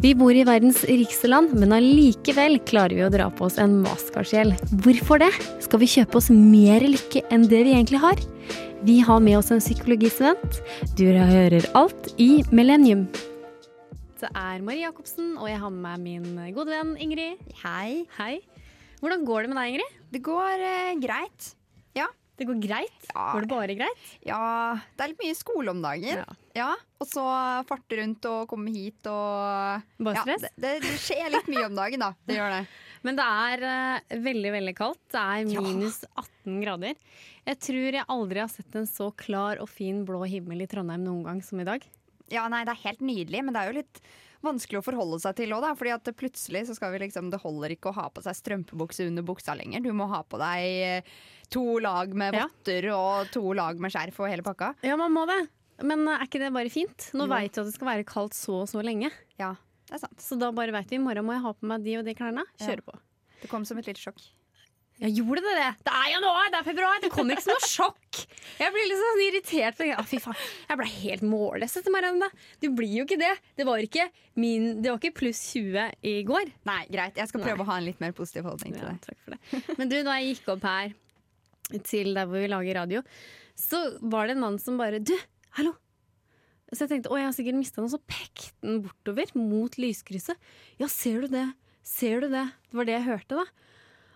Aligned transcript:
Vi 0.00 0.14
bor 0.18 0.32
i 0.34 0.44
verdens 0.46 0.80
rikeste 0.88 1.28
land, 1.28 1.52
men 1.58 1.72
allikevel 1.76 2.56
klarer 2.66 2.96
vi 2.96 3.04
å 3.04 3.10
dra 3.12 3.28
på 3.30 3.44
oss 3.46 3.58
en 3.60 3.80
Mastercard-gjeld. 3.84 4.56
Hvorfor 4.84 5.20
det? 5.22 5.30
Skal 5.62 5.82
vi 5.82 5.88
kjøpe 5.90 6.18
oss 6.18 6.30
mer 6.32 6.82
lykke 6.86 7.22
enn 7.34 7.44
det 7.50 7.60
vi 7.66 7.74
egentlig 7.76 8.00
har? 8.02 8.22
Vi 8.82 8.98
har 9.04 9.20
med 9.22 9.38
oss 9.38 9.52
en 9.54 9.62
psykologistudent. 9.62 10.58
Du 10.98 11.04
hører 11.06 11.68
alt 11.78 12.08
i 12.22 12.42
Millennium. 12.50 13.04
Det 14.22 14.30
er 14.38 14.62
Marie 14.62 14.86
Jacobsen, 14.86 15.36
og 15.38 15.48
jeg 15.50 15.60
har 15.62 15.70
med 15.74 16.02
meg 16.02 16.02
min 16.24 16.54
gode 16.56 16.70
venn 16.72 16.94
Ingrid. 17.02 17.42
Hei. 17.62 18.04
Hei. 18.18 18.36
Hvordan 19.02 19.26
går 19.26 19.44
det 19.44 19.52
med 19.52 19.58
deg, 19.60 19.72
Ingrid? 19.74 19.96
Det 20.14 20.22
går 20.26 20.66
eh, 20.66 20.92
greit. 21.02 21.52
Ja. 21.98 22.06
Det 22.38 22.46
går 22.48 22.58
greit? 22.62 23.10
Ja. 23.12 23.32
Går 23.34 23.44
det 23.44 23.50
bare 23.52 23.74
greit? 23.78 24.06
ja. 24.26 24.44
Det 24.96 25.04
er 25.04 25.12
litt 25.12 25.22
mye 25.26 25.38
skole 25.38 25.74
om 25.74 25.82
dagen. 25.84 26.22
Ja. 26.24 26.26
Ja. 26.56 26.70
Og 27.00 27.08
så 27.08 27.22
farte 27.68 27.98
rundt 27.98 28.26
og 28.28 28.46
komme 28.50 28.72
hit 28.74 29.06
og 29.10 29.82
Bare 30.04 30.24
stress? 30.24 30.44
det, 30.44 30.50
det, 30.60 30.72
det 30.84 30.96
skjer 31.00 31.30
litt 31.32 31.48
mye 31.50 31.66
om 31.70 31.78
dagen, 31.78 32.04
da. 32.04 32.10
Det 32.28 32.36
gjør 32.38 32.52
det. 32.58 32.62
Men 33.06 33.18
det 33.18 33.26
er 33.26 33.64
uh, 33.66 34.18
veldig, 34.28 34.52
veldig 34.58 34.74
kaldt. 34.78 35.00
Det 35.10 35.22
er 35.22 35.48
minus 35.48 36.02
18 36.12 36.60
grader. 36.62 36.98
Jeg 37.48 37.58
tror 37.66 37.96
jeg 37.98 38.10
aldri 38.14 38.42
har 38.44 38.52
sett 38.52 38.76
en 38.78 38.86
så 38.86 39.08
klar 39.18 39.58
og 39.62 39.70
fin 39.72 40.04
blå 40.06 40.22
himmel 40.30 40.62
i 40.62 40.68
Trondheim 40.70 41.02
noen 41.02 41.24
gang 41.26 41.40
som 41.42 41.58
i 41.62 41.66
dag. 41.66 41.82
Ja, 42.32 42.44
nei, 42.52 42.62
det 42.68 42.76
er 42.76 42.84
helt 42.84 43.02
nydelig, 43.04 43.42
men 43.44 43.56
det 43.56 43.62
er 43.62 43.72
jo 43.72 43.80
litt 43.80 43.98
vanskelig 44.42 44.80
å 44.80 44.84
forholde 44.86 45.18
seg 45.22 45.34
til 45.40 45.54
òg. 45.56 45.66
Fordi 45.78 45.94
at 45.94 46.12
plutselig 46.18 46.66
så 46.68 46.76
skal 46.78 46.94
vi 46.94 47.02
liksom 47.04 47.32
Det 47.32 47.40
holder 47.42 47.74
ikke 47.74 47.90
å 47.90 47.96
ha 47.98 48.06
på 48.12 48.22
seg 48.24 48.38
strømpebukse 48.38 49.08
under 49.10 49.26
buksa 49.26 49.56
lenger. 49.58 49.82
Du 49.82 49.90
må 49.96 50.06
ha 50.12 50.22
på 50.22 50.38
deg 50.42 51.08
to 51.52 51.80
lag 51.82 52.14
med 52.14 52.38
Ja. 52.38 52.46
og 52.96 53.32
to 53.34 53.52
lag 53.52 53.82
med 53.82 53.92
skjerf 53.92 54.22
og 54.22 54.30
hele 54.30 54.46
pakka. 54.46 54.74
Ja, 54.86 54.96
man 55.00 55.12
må 55.12 55.26
det. 55.28 55.42
Men 55.80 56.04
eh, 56.08 56.18
er 56.20 56.26
ikke 56.28 56.42
det 56.42 56.52
bare 56.54 56.70
fint? 56.72 57.08
Nå 57.16 57.24
Jo. 57.26 57.32
veit 57.32 57.54
du 57.54 57.62
at 57.62 57.70
det 57.70 57.74
skal 57.78 57.88
være 57.94 58.04
kaldt 58.08 58.34
så 58.36 58.60
og 58.62 58.68
så 58.68 58.82
lenge. 58.84 59.10
Ja, 59.40 59.54
det 59.88 59.96
er 59.96 60.04
sant. 60.04 60.20
Så 60.20 60.38
da 60.38 60.52
bare 60.52 60.72
veit 60.74 60.90
vi 60.92 60.96
i 61.00 61.02
morgen 61.02 61.24
må 61.26 61.32
jeg 61.38 61.42
ha 61.46 61.52
på 61.56 61.66
meg 61.72 61.82
de 61.86 61.96
og 61.98 62.04
de 62.06 62.14
klærne. 62.18 62.44
Kjøre 62.60 62.84
på. 62.86 62.94
Det 63.42 63.48
kom 63.50 63.64
som 63.66 63.78
et 63.80 63.86
lite 63.88 64.00
sjokk. 64.02 64.20
Ja, 65.02 65.08
gjorde 65.10 65.40
det 65.42 65.52
det? 65.56 65.68
Det 65.88 65.92
er 65.98 66.10
januar, 66.12 66.50
det 66.52 66.58
er 66.60 66.66
februar. 66.68 66.98
Det 67.02 67.08
kom 67.10 67.30
ikke 67.32 67.42
som 67.42 67.56
noe 67.56 67.66
sjokk. 67.66 68.18
Jeg 68.60 68.70
blir 68.74 68.84
litt 68.86 69.00
sånn 69.00 69.22
irritert. 69.24 69.74
for 69.80 69.90
Ah, 69.98 70.04
fy 70.06 70.20
faen, 70.22 70.36
jeg 70.68 70.78
ble 70.78 70.86
helt 70.92 71.24
målløs 71.26 71.74
etter 71.80 71.90
Marianne. 71.90 72.28
Du 72.62 72.68
blir 72.70 72.92
jo 73.00 73.06
ikke 73.08 73.18
det. 73.18 73.32
Det 73.58 73.66
var 73.66 73.82
ikke, 73.82 74.04
min, 74.38 74.68
det 74.84 74.92
var 74.92 75.00
ikke 75.00 75.16
pluss 75.18 75.40
20 75.56 75.88
i 76.06 76.22
går. 76.28 76.52
Nei, 76.68 76.84
greit. 76.92 77.16
Jeg 77.18 77.32
skal 77.32 77.40
Nei. 77.42 77.48
prøve 77.48 77.64
å 77.64 77.70
ha 77.72 77.78
en 77.80 77.88
litt 77.88 77.98
mer 78.04 78.12
positiv 78.14 78.46
holdning 78.46 78.76
til 78.76 78.84
Ja, 78.84 78.92
det. 78.92 79.00
takk 79.08 79.18
for 79.24 79.34
det. 79.34 79.78
Men 79.80 79.88
du, 79.90 79.96
da 80.06 80.18
jeg 80.20 80.36
gikk 80.36 80.52
opp 80.54 80.62
her 80.70 80.94
til 81.88 82.14
der 82.14 82.28
hvor 82.28 82.38
vi 82.44 82.52
lager 82.52 82.78
radio, 82.84 83.02
så 83.58 83.80
var 84.12 84.28
det 84.28 84.36
en 84.36 84.44
mann 84.44 84.58
som 84.62 84.78
bare 84.78 85.00
Du, 85.02 85.16
hallo! 85.58 85.74
Så 86.72 86.86
jeg 86.86 86.90
tenkte 86.94 87.10
å, 87.12 87.18
jeg 87.20 87.28
har 87.28 87.34
sikkert 87.36 87.58
mista 87.58 87.82
noe, 87.82 87.92
så 87.92 88.00
pekte 88.08 88.54
den 88.64 88.78
bortover 88.80 89.28
mot 89.36 89.74
lyskrysset. 89.76 90.38
Ja, 90.80 90.88
ser 90.88 91.26
du 91.26 91.34
det? 91.34 91.44
Ser 91.84 92.22
du 92.24 92.30
det? 92.32 92.46
Det 92.70 92.78
var 92.78 92.88
det 92.88 92.94
jeg 92.96 93.08
hørte, 93.10 93.42
da. 93.42 93.44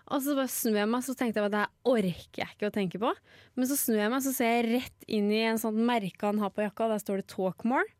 Og 0.07 0.23
så 0.23 0.33
bare 0.37 0.49
snur 0.49 0.79
jeg 0.79 0.89
meg, 0.89 1.03
så 1.05 1.13
tenkte 1.19 1.41
jeg 1.41 1.49
at 1.49 1.53
det 1.53 1.61
her 1.65 1.91
orker 1.91 2.41
jeg 2.41 2.55
ikke 2.55 2.69
å 2.71 2.73
tenke 2.73 3.01
på. 3.03 3.11
Men 3.59 3.69
så 3.69 3.77
snur 3.77 3.99
jeg 3.99 4.13
meg, 4.13 4.23
så 4.25 4.33
ser 4.33 4.49
jeg 4.55 4.69
rett 4.71 5.05
inn 5.19 5.27
i 5.35 5.43
en 5.49 5.61
sånn 5.61 5.77
merke 5.85 6.25
han 6.25 6.41
har 6.41 6.53
på 6.55 6.63
jakka, 6.63 6.87
og 6.87 6.95
der 6.95 7.03
står 7.03 7.21
det 7.21 7.27
'Talk 7.29 7.67
More'. 7.67 7.93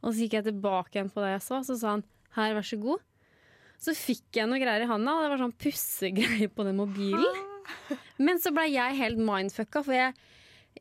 Og 0.00 0.14
så 0.14 0.24
gikk 0.24 0.38
jeg 0.38 0.48
tilbake 0.48 0.94
igjen 0.94 1.12
på 1.12 1.20
det 1.24 1.34
jeg 1.34 1.44
så, 1.44 1.60
så 1.66 1.76
sa 1.76 1.92
han 1.98 2.06
'her, 2.38 2.56
vær 2.56 2.64
så 2.64 2.80
god'. 2.80 3.04
Så 3.76 3.92
fikk 3.92 4.40
jeg 4.40 4.48
noe 4.48 4.62
greier 4.62 4.86
i 4.86 4.90
handa, 4.90 5.18
og 5.18 5.22
det 5.26 5.30
var 5.34 5.44
sånn 5.44 5.58
pussegreier 5.60 6.48
på 6.48 6.64
den 6.64 6.80
mobilen. 6.80 7.44
Men 8.24 8.40
så 8.40 8.54
blei 8.54 8.70
jeg 8.72 8.96
helt 9.02 9.20
mindfucka, 9.20 9.84
for 9.84 9.92
jeg 9.92 10.14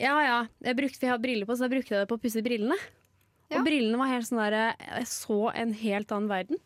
Ja 0.01 0.15
ja, 0.21 0.37
jeg 0.61 0.77
brukte, 0.77 1.05
jeg 1.05 1.13
har 1.13 1.21
briller 1.21 1.49
på, 1.49 1.55
så 1.57 1.65
da 1.65 1.73
brukte 1.73 1.95
jeg 1.95 2.03
det 2.03 2.09
på 2.09 2.17
å 2.19 2.21
pusse 2.21 2.43
brillene. 2.45 2.77
Ja. 3.47 3.59
Og 3.59 3.67
brillene 3.67 3.99
var 3.99 4.11
helt 4.11 4.27
sånn 4.27 4.41
der 4.43 4.57
Jeg 4.75 5.07
så 5.09 5.37
en 5.55 5.71
helt 5.79 6.11
annen 6.11 6.29
verden. 6.29 6.59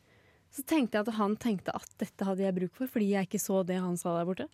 Så 0.52 0.66
tenkte 0.68 0.98
jeg 0.98 1.08
at 1.08 1.16
han 1.16 1.38
tenkte 1.40 1.74
at 1.78 1.94
dette 2.02 2.28
hadde 2.28 2.44
jeg 2.44 2.58
bruk 2.58 2.74
for, 2.76 2.90
fordi 2.92 3.14
jeg 3.14 3.30
ikke 3.30 3.40
så 3.40 3.62
det 3.68 3.78
han 3.80 3.96
sa 4.00 4.18
der 4.18 4.28
borte. 4.28 4.50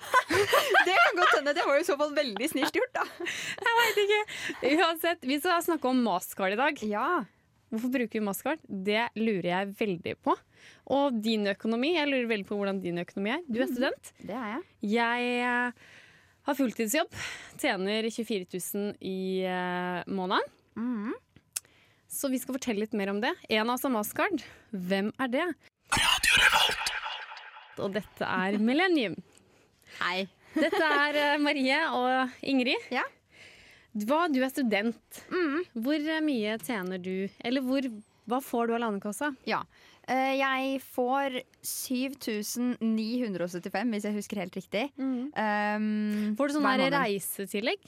Det 0.86 0.94
kan 0.96 1.18
godt 1.18 1.34
hende. 1.36 1.52
Det 1.54 1.64
var 1.66 1.76
jo 1.76 1.82
i 1.84 1.86
så 1.86 1.96
fall 2.00 2.14
veldig 2.16 2.46
snilt 2.48 2.76
gjort, 2.78 2.94
da. 2.96 3.02
Jeg 3.66 3.74
vet 3.78 3.98
ikke. 4.00 4.20
Uansett, 4.80 5.26
vi 5.28 5.36
skal 5.42 5.60
snakke 5.66 5.90
om 5.90 6.00
maskard 6.06 6.54
i 6.54 6.58
dag. 6.58 6.80
Ja. 6.88 7.08
Hvorfor 7.70 7.92
bruker 7.94 8.18
vi 8.18 8.24
maskard? 8.24 8.62
Det 8.66 9.04
lurer 9.20 9.46
jeg 9.46 9.74
veldig 9.78 10.14
på. 10.24 10.34
Og 10.96 11.20
din 11.22 11.44
økonomi. 11.52 11.92
Jeg 11.94 12.08
lurer 12.08 12.30
veldig 12.32 12.48
på 12.48 12.58
hvordan 12.58 12.80
din 12.82 12.98
økonomi 13.04 13.34
er. 13.36 13.44
Du 13.46 13.60
er 13.62 13.68
student. 13.70 14.10
Det 14.24 14.34
er 14.34 14.48
jeg. 14.56 14.64
Jeg 14.96 15.28
eh, 15.44 15.92
har 16.50 16.58
fulltidsjobb. 16.58 17.18
Tjener 17.60 18.10
24 18.10 18.46
000 18.74 18.94
i 19.00 19.46
uh, 19.46 20.02
måneden. 20.10 20.56
Mm. 20.76 21.14
Så 22.10 22.30
vi 22.32 22.40
skal 22.42 22.56
fortelle 22.58 22.82
litt 22.84 22.96
mer 22.98 23.12
om 23.12 23.20
det. 23.22 23.32
En 23.48 23.68
av 23.68 23.76
oss 23.76 23.86
har 23.86 23.94
maskard. 23.94 24.42
Hvem 24.74 25.12
er 25.22 25.30
det? 25.30 25.46
Og 27.80 27.94
dette 27.94 28.26
er 28.26 28.58
Millennium. 28.60 29.16
Hei. 30.00 30.26
Dette 30.56 30.82
er 30.82 31.20
uh, 31.36 31.40
Marie 31.42 31.78
og 31.94 32.42
Ingrid. 32.42 32.90
Ja. 32.92 33.06
Hva, 33.90 34.26
du 34.30 34.38
er 34.42 34.50
student. 34.52 35.22
Mm. 35.32 35.62
Hvor 35.82 35.98
eh, 35.98 36.22
mye 36.22 36.58
tjener 36.62 37.00
du? 37.02 37.28
Eller 37.42 37.64
hvor, 37.66 37.86
hva 38.30 38.38
får 38.44 38.68
du 38.68 38.76
av 38.76 38.84
Lånekassa? 38.84 39.32
Ja. 39.48 39.64
Eh, 40.10 40.32
jeg 40.40 40.80
får 40.90 41.36
7975, 41.62 43.90
hvis 43.94 44.06
jeg 44.08 44.14
husker 44.16 44.40
helt 44.42 44.56
riktig. 44.58 44.88
Um, 44.98 46.32
Får 46.38 46.46
du 46.50 46.54
sånn 46.56 46.66
der 46.80 46.90
reisetillegg? 46.96 47.82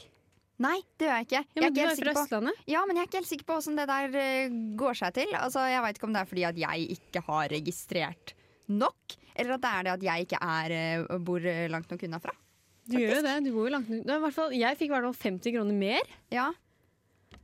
Nei, 0.62 0.78
det 1.00 1.06
gjør 1.08 1.16
jeg 1.16 1.24
ikke. 1.26 1.40
Ja, 1.42 1.46
jeg 1.56 1.58
er 1.58 1.62
men 1.64 1.74
du 1.74 1.78
er 1.80 1.88
helt 1.88 2.04
fra 2.04 2.12
Østlandet. 2.22 2.54
Ja, 2.70 2.80
men 2.86 2.94
jeg 2.94 3.02
er 3.02 3.08
ikke 3.08 3.20
helt 3.22 3.32
sikker 3.32 3.46
på 3.48 3.54
hvordan 3.56 3.78
det 3.80 3.86
der 3.90 4.06
eh, 4.20 4.52
går 4.78 4.94
seg 5.00 5.10
til. 5.16 5.30
Altså, 5.34 5.60
jeg 5.66 5.80
vet 5.82 5.94
ikke 5.98 6.06
om 6.06 6.14
det 6.14 6.20
er 6.22 6.30
fordi 6.30 6.44
at 6.46 6.56
jeg 6.62 6.76
ikke 6.94 7.20
har 7.26 7.44
registrert 7.56 8.26
nok, 8.70 9.02
eller 9.34 9.52
at 9.56 9.64
det 9.64 9.72
er 9.72 9.82
det 9.82 9.92
at 9.96 10.04
jeg 10.06 10.18
ikke 10.28 10.40
er, 10.54 10.68
eh, 10.78 11.02
bor 11.26 11.40
langt 11.74 11.90
nok 11.90 12.02
unna 12.06 12.18
fra. 12.22 12.34
Du 12.86 12.94
gjør 13.00 13.16
jo 13.16 13.22
det. 13.26 13.34
Du 13.48 13.50
bor 13.56 13.64
jo 13.66 13.72
langt 13.74 13.90
nok. 13.90 14.06
Jeg 14.54 14.78
fikk 14.78 14.88
i 14.92 14.94
hvert 14.94 15.06
fall 15.08 15.20
50 15.32 15.50
kroner 15.56 15.74
mer. 15.82 16.04
Ja. 16.34 16.46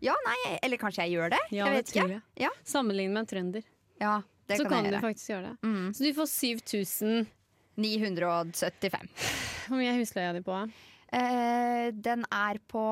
ja, 0.05 0.15
nei, 0.29 0.39
eller 0.63 0.79
kanskje 0.79 1.03
jeg 1.09 1.13
gjør 1.19 1.29
det? 1.35 1.43
Ja, 1.51 1.65
jeg 1.65 1.67
det 1.67 1.75
vet 1.81 1.91
ikke. 1.91 2.01
tror 2.05 2.17
jeg. 2.21 2.27
Ja. 2.47 2.53
Sammenlignet 2.77 3.15
med 3.17 3.23
en 3.25 3.31
trønder. 3.35 3.65
Ja, 3.99 4.17
det 4.49 4.57
så 4.59 4.65
kan, 4.69 4.85
kan 4.85 4.93
du 4.93 5.01
faktisk 5.05 5.29
gjøre 5.35 5.51
det. 5.51 5.57
Mm. 5.69 5.93
Så 5.95 6.05
du 6.05 6.13
får 6.17 6.27
7975. 7.79 9.09
Hvor 9.69 9.79
mye 9.79 9.93
er 9.93 9.99
husleia 10.01 10.33
di 10.37 10.43
på? 10.47 10.57
Eh, 11.13 11.89
den 11.97 12.25
er 12.35 12.59
på 12.69 12.83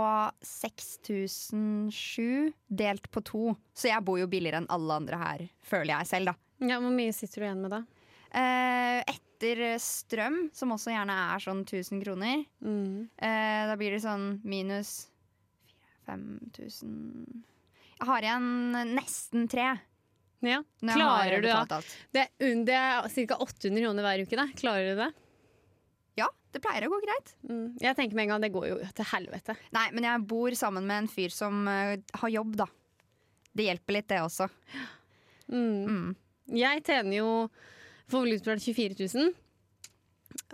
6007 0.44 2.52
delt 2.68 3.10
på 3.12 3.22
to. 3.28 3.42
Så 3.76 3.90
jeg 3.90 4.04
bor 4.06 4.20
jo 4.20 4.28
billigere 4.30 4.62
enn 4.62 4.70
alle 4.72 4.96
andre 5.02 5.18
her, 5.20 5.44
føler 5.66 5.92
jeg 5.98 6.06
selv, 6.12 6.32
da. 6.32 6.36
Ja, 6.66 6.78
Hvor 6.80 6.94
mye 6.96 7.12
sitter 7.12 7.42
du 7.42 7.46
igjen 7.48 7.62
med 7.66 7.74
da? 7.74 7.82
Eh, 8.36 9.00
etter 9.12 9.60
strøm, 9.82 10.38
som 10.56 10.72
også 10.72 10.94
gjerne 10.94 11.16
er 11.34 11.42
sånn 11.44 11.64
1000 11.66 12.00
kroner, 12.04 12.44
Mm. 12.64 13.08
eh, 13.18 13.66
da 13.68 13.76
blir 13.76 13.90
det 13.92 14.02
sånn 14.02 14.40
minus 14.44 15.08
5000 16.06 17.42
Jeg 17.98 18.06
har 18.06 18.20
igjen 18.22 18.72
nesten 18.94 19.48
tre. 19.48 19.78
Ja. 20.44 20.58
Klarer 20.82 21.40
du 21.40 21.48
det? 21.48 21.78
Det 22.12 22.24
er, 22.26 22.58
det 22.66 22.74
er 22.76 23.06
ca. 23.08 23.38
800 23.40 23.84
kroner 23.84 24.04
hver 24.06 24.24
uke. 24.26 24.36
Da. 24.38 24.46
Klarer 24.58 24.90
du 24.90 25.00
det? 25.00 25.08
Ja, 26.16 26.28
det 26.52 26.62
pleier 26.64 26.86
å 26.86 26.92
gå 26.92 26.98
greit. 27.04 27.32
Mm. 27.48 27.76
Jeg 27.80 27.96
tenker 27.98 28.16
med 28.16 28.26
en 28.26 28.34
gang 28.34 28.44
det 28.44 28.52
går 28.54 28.68
jo 28.70 28.76
til 28.96 29.08
helvete. 29.12 29.56
Nei, 29.76 29.86
men 29.96 30.06
jeg 30.08 30.26
bor 30.28 30.56
sammen 30.56 30.86
med 30.88 31.04
en 31.04 31.10
fyr 31.12 31.32
som 31.34 31.64
uh, 31.68 31.96
har 32.22 32.32
jobb, 32.32 32.54
da. 32.60 32.68
Det 33.56 33.66
hjelper 33.70 33.96
litt, 33.98 34.08
det 34.12 34.20
også. 34.24 34.48
Mm. 35.52 35.88
Mm. 35.88 36.08
Jeg 36.56 36.84
tjener 36.86 37.18
jo 37.18 37.28
for 38.10 38.28
utbetalt 38.28 38.62
24 38.64 38.96
000. 39.16 39.34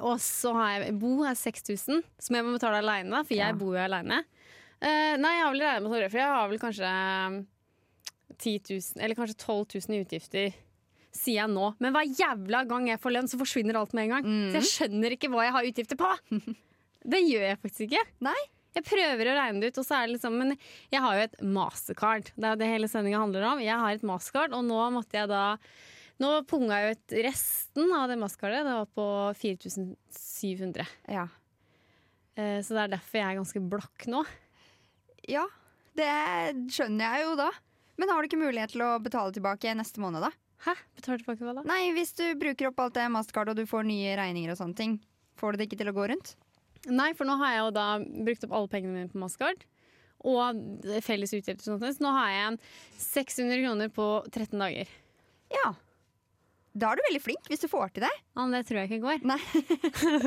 Og 0.06 0.18
så 0.22 0.52
har 0.56 0.76
jeg 0.78 0.94
Bo 1.02 1.16
er 1.26 1.34
6000, 1.38 2.02
som 2.22 2.36
jeg 2.38 2.46
må 2.46 2.54
betale 2.54 2.78
aleine, 2.82 3.24
for 3.26 3.34
jeg 3.34 3.50
Ja. 3.50 3.58
bor 3.58 3.74
jo 3.76 3.82
aleine. 3.82 4.22
Uh, 4.82 5.14
nei, 5.18 5.34
jeg 5.36 5.44
har 5.44 5.52
vel 5.54 5.62
regna 5.62 5.88
med 5.90 6.00
det, 6.02 6.10
for 6.10 6.18
jeg 6.22 6.30
har 6.34 6.48
vel 6.50 6.62
kanskje 6.62 6.92
10 8.38 8.60
000, 8.70 9.02
eller 9.04 9.18
kanskje 9.18 9.36
12 9.42 9.76
000 9.88 9.96
i 9.96 10.02
utgifter. 10.04 10.54
Sier 11.12 11.42
jeg 11.42 11.52
nå. 11.52 11.74
Men 11.82 11.92
hver 11.92 12.08
jævla 12.08 12.62
gang 12.70 12.86
jeg 12.88 13.00
får 13.02 13.12
lønn, 13.16 13.28
så 13.28 13.36
forsvinner 13.40 13.76
alt 13.76 13.92
med 13.92 14.06
en 14.08 14.14
gang. 14.16 14.24
Mm. 14.24 14.48
Så 14.54 14.60
jeg 14.62 14.68
skjønner 14.70 15.12
ikke 15.16 15.28
hva 15.32 15.44
jeg 15.44 15.52
har 15.58 15.68
utgifter 15.72 16.00
på! 16.00 16.10
Det 17.12 17.18
gjør 17.18 17.42
jeg 17.48 17.58
faktisk 17.58 17.82
ikke. 17.88 18.02
Nei. 18.22 18.38
Jeg 18.72 18.84
prøver 18.86 19.28
å 19.28 19.32
regne 19.36 19.60
det 19.60 19.72
ut, 19.72 19.78
og 19.82 19.84
så 19.84 19.98
det 20.00 20.14
liksom 20.14 20.36
Men 20.38 20.52
jeg 20.54 21.00
har 21.02 21.16
jo 21.18 21.24
et 21.26 21.34
mastercard. 21.44 22.30
Det 22.36 22.46
er 22.46 22.54
jo 22.54 22.60
det 22.62 22.68
hele 22.70 22.88
sendinga 22.88 23.18
handler 23.20 23.44
om. 23.50 23.60
Jeg 23.60 23.74
har 23.76 23.90
et 23.98 24.04
mastercard, 24.06 24.54
og 24.56 24.62
nå 24.64 24.78
måtte 24.94 25.18
jeg 25.18 25.28
da 25.32 25.42
Nå 26.22 26.30
punga 26.46 26.78
jeg 26.78 26.94
ut 26.94 27.14
resten 27.26 27.90
av 27.98 28.06
det 28.08 28.16
mastercardet. 28.20 28.62
Det 28.68 28.76
var 28.78 28.88
på 28.94 29.06
4700. 29.42 30.86
Ja. 31.10 31.26
Eh, 32.38 32.60
Så 32.62 32.76
det 32.78 32.84
er 32.84 32.92
derfor 32.94 33.18
jeg 33.18 33.26
er 33.32 33.40
ganske 33.40 33.62
blakk 33.74 34.06
nå. 34.12 34.22
ja, 35.28 35.44
det 35.98 36.08
skjønner 36.72 37.02
jeg 37.18 37.26
jo 37.26 37.34
da. 37.42 37.50
Men 38.00 38.12
har 38.12 38.22
du 38.22 38.30
ikke 38.30 38.40
mulighet 38.40 38.72
til 38.74 38.84
å 38.86 38.94
betale 39.02 39.34
tilbake 39.34 39.74
neste 39.76 40.02
måned, 40.02 40.24
da? 40.24 40.32
Hæ? 40.62 40.76
Betaler 40.98 41.22
tilbake 41.22 41.44
hva 41.44 41.56
da? 41.58 41.64
Nei, 41.66 41.90
hvis 41.96 42.14
du 42.18 42.24
bruker 42.38 42.70
opp 42.70 42.80
alt 42.84 42.96
det 42.96 43.08
mastercard 43.12 43.50
og 43.52 43.58
du 43.58 43.66
får 43.68 43.86
nye 43.88 44.14
regninger 44.18 44.52
og 44.52 44.60
sånne 44.60 44.78
ting, 44.78 44.96
får 45.40 45.52
du 45.52 45.60
det 45.60 45.68
ikke 45.68 45.80
til 45.82 45.90
å 45.90 45.96
gå 45.96 46.06
rundt? 46.12 46.34
Nei, 46.90 47.12
for 47.18 47.28
nå 47.28 47.36
har 47.40 47.54
jeg 47.54 47.62
jo 47.62 47.70
da 47.76 47.86
brukt 48.00 48.46
opp 48.46 48.56
alle 48.58 48.70
pengene 48.70 48.96
mine 48.96 49.12
på 49.12 49.20
mastercard. 49.22 49.62
Og 50.22 50.58
felles 51.02 51.32
utgifter 51.34 51.66
og 51.66 51.80
sånt. 51.82 51.96
Så 51.98 52.04
nå 52.04 52.12
har 52.14 52.28
jeg 52.30 52.42
igjen 52.42 52.58
600 53.04 53.62
kroner 53.64 53.90
på 53.94 54.06
13 54.30 54.54
dager. 54.62 54.92
Ja. 55.50 55.72
Da 56.72 56.88
er 56.88 56.96
du 56.96 57.04
veldig 57.10 57.20
flink, 57.20 57.48
hvis 57.50 57.60
du 57.60 57.68
får 57.68 57.90
til 57.92 58.06
det. 58.06 58.12
Ja, 58.32 58.44
men 58.46 58.54
det 58.54 58.62
tror 58.68 58.80
jeg 58.80 58.88
ikke 58.88 59.02
går. 59.04 59.26
Nei. 59.28 59.40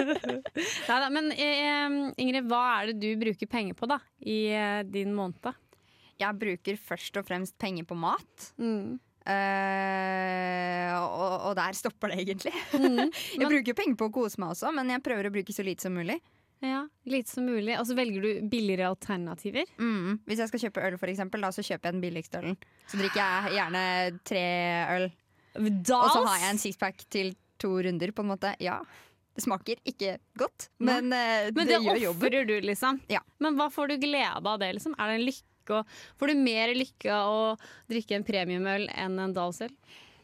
Neida, 0.89 1.07
men 1.15 1.31
eh, 1.33 1.95
Ingrid, 2.21 2.45
hva 2.51 2.63
er 2.75 2.91
det 2.91 2.99
du 3.01 3.23
bruker 3.23 3.49
penger 3.49 3.77
på 3.79 3.89
da 3.89 3.97
i 4.21 4.41
eh, 4.53 4.81
din 4.85 5.15
måned? 5.15 5.39
Jeg 6.21 6.39
bruker 6.39 6.77
først 6.79 7.17
og 7.19 7.25
fremst 7.27 7.57
penger 7.59 7.83
på 7.89 7.97
mat. 7.99 8.51
Mm. 8.61 8.95
Uh, 9.25 10.93
og, 11.01 11.33
og 11.49 11.53
der 11.57 11.75
stopper 11.77 12.13
det 12.13 12.21
egentlig. 12.23 12.53
Mm. 12.77 13.09
Jeg 13.35 13.41
Men- 13.41 13.51
bruker 13.51 13.77
penger 13.77 13.97
på 13.99 14.09
å 14.09 14.13
kose 14.13 14.39
meg 14.41 14.53
også, 14.53 14.71
men 14.75 14.91
jeg 14.93 15.03
prøver 15.05 15.29
å 15.29 15.33
bruke 15.33 15.55
så 15.55 15.65
lite 15.65 15.85
som 15.87 15.95
mulig. 15.97 16.19
Ja, 16.63 16.85
Lite 17.05 17.29
som 17.29 17.45
mulig. 17.45 17.75
Og 17.77 17.85
så 17.89 17.93
velger 17.97 18.23
du 18.23 18.45
billigere 18.49 18.87
alternativer. 18.89 19.67
Mm. 19.77 20.15
Hvis 20.25 20.39
jeg 20.41 20.49
skal 20.49 20.61
kjøpe 20.63 20.85
øl, 20.87 20.95
for 21.01 21.11
eksempel, 21.11 21.43
da, 21.43 21.49
så 21.53 21.61
kjøper 21.65 21.89
jeg 21.89 21.97
den 21.97 22.03
billigste 22.05 22.39
ølen. 22.39 22.55
Så 22.89 22.97
drikker 23.01 23.19
jeg 23.21 23.57
gjerne 23.57 23.81
tre 24.25 24.45
øl, 24.95 25.09
Da 25.85 25.99
og 25.99 26.13
så 26.15 26.23
har 26.25 26.39
jeg 26.45 26.53
en 26.55 26.61
sixpack 26.63 27.03
til 27.13 27.33
to 27.61 27.73
runder, 27.85 28.13
på 28.15 28.23
en 28.25 28.31
måte. 28.31 28.53
Ja, 28.63 28.79
det 29.35 29.43
smaker 29.43 29.81
ikke 29.87 30.15
godt, 30.39 30.69
men, 30.79 31.11
uh, 31.11 31.51
Men 31.51 31.67
det, 31.67 31.75
det, 31.75 31.81
gjør 31.83 32.01
jobben. 32.07 32.23
ofrer 32.31 32.47
du, 32.49 32.55
liksom. 32.71 33.01
Ja. 33.11 33.21
Men 33.43 33.59
hva 33.59 33.67
får 33.71 33.91
du 33.91 33.97
glede 34.07 34.31
av 34.39 34.57
det? 34.63 34.71
liksom? 34.79 34.95
Er 34.97 35.11
det 35.11 35.19
en 35.19 35.27
lykke? 35.27 35.45
Å- 35.73 35.85
får 36.19 36.27
du 36.27 36.35
mer 36.35 36.73
lykke 36.75 37.09
av 37.11 37.29
å 37.33 37.59
drikke 37.89 38.15
en 38.15 38.23
premiumøl 38.23 38.89
enn 38.93 39.19
en 39.19 39.33
Dalsøl? 39.33 39.71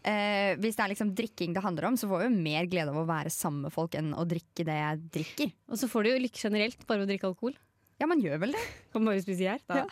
Eh, 0.04 0.56
hvis 0.58 0.76
det 0.76 0.84
er 0.84 0.90
liksom 0.96 1.14
drikking 1.14 1.54
det 1.54 1.62
handler 1.62 1.86
om, 1.86 1.96
så 1.98 2.08
får 2.10 2.24
vi 2.24 2.30
jo 2.30 2.42
mer 2.42 2.66
glede 2.66 2.90
av 2.90 2.96
å 2.98 3.06
være 3.06 3.30
sammen 3.30 3.62
med 3.68 3.74
folk 3.74 3.94
enn 3.96 4.14
å 4.18 4.26
drikke 4.26 4.66
det 4.66 4.78
jeg 4.78 5.02
drikker. 5.12 5.52
Og 5.70 5.78
så 5.78 5.88
får 5.88 6.04
du 6.04 6.10
jo 6.10 6.22
lykke 6.24 6.42
generelt 6.50 6.88
bare 6.88 7.00
ved 7.04 7.08
å 7.08 7.12
drikke 7.14 7.30
alkohol. 7.30 7.54
Ja, 8.02 8.08
man 8.08 8.20
gjør 8.22 8.40
vel 8.40 8.52
det. 8.52 8.64
Kan 8.94 9.06
bare 9.06 9.22
spise 9.22 9.46
gjær. 9.46 9.60
da. 9.70 9.86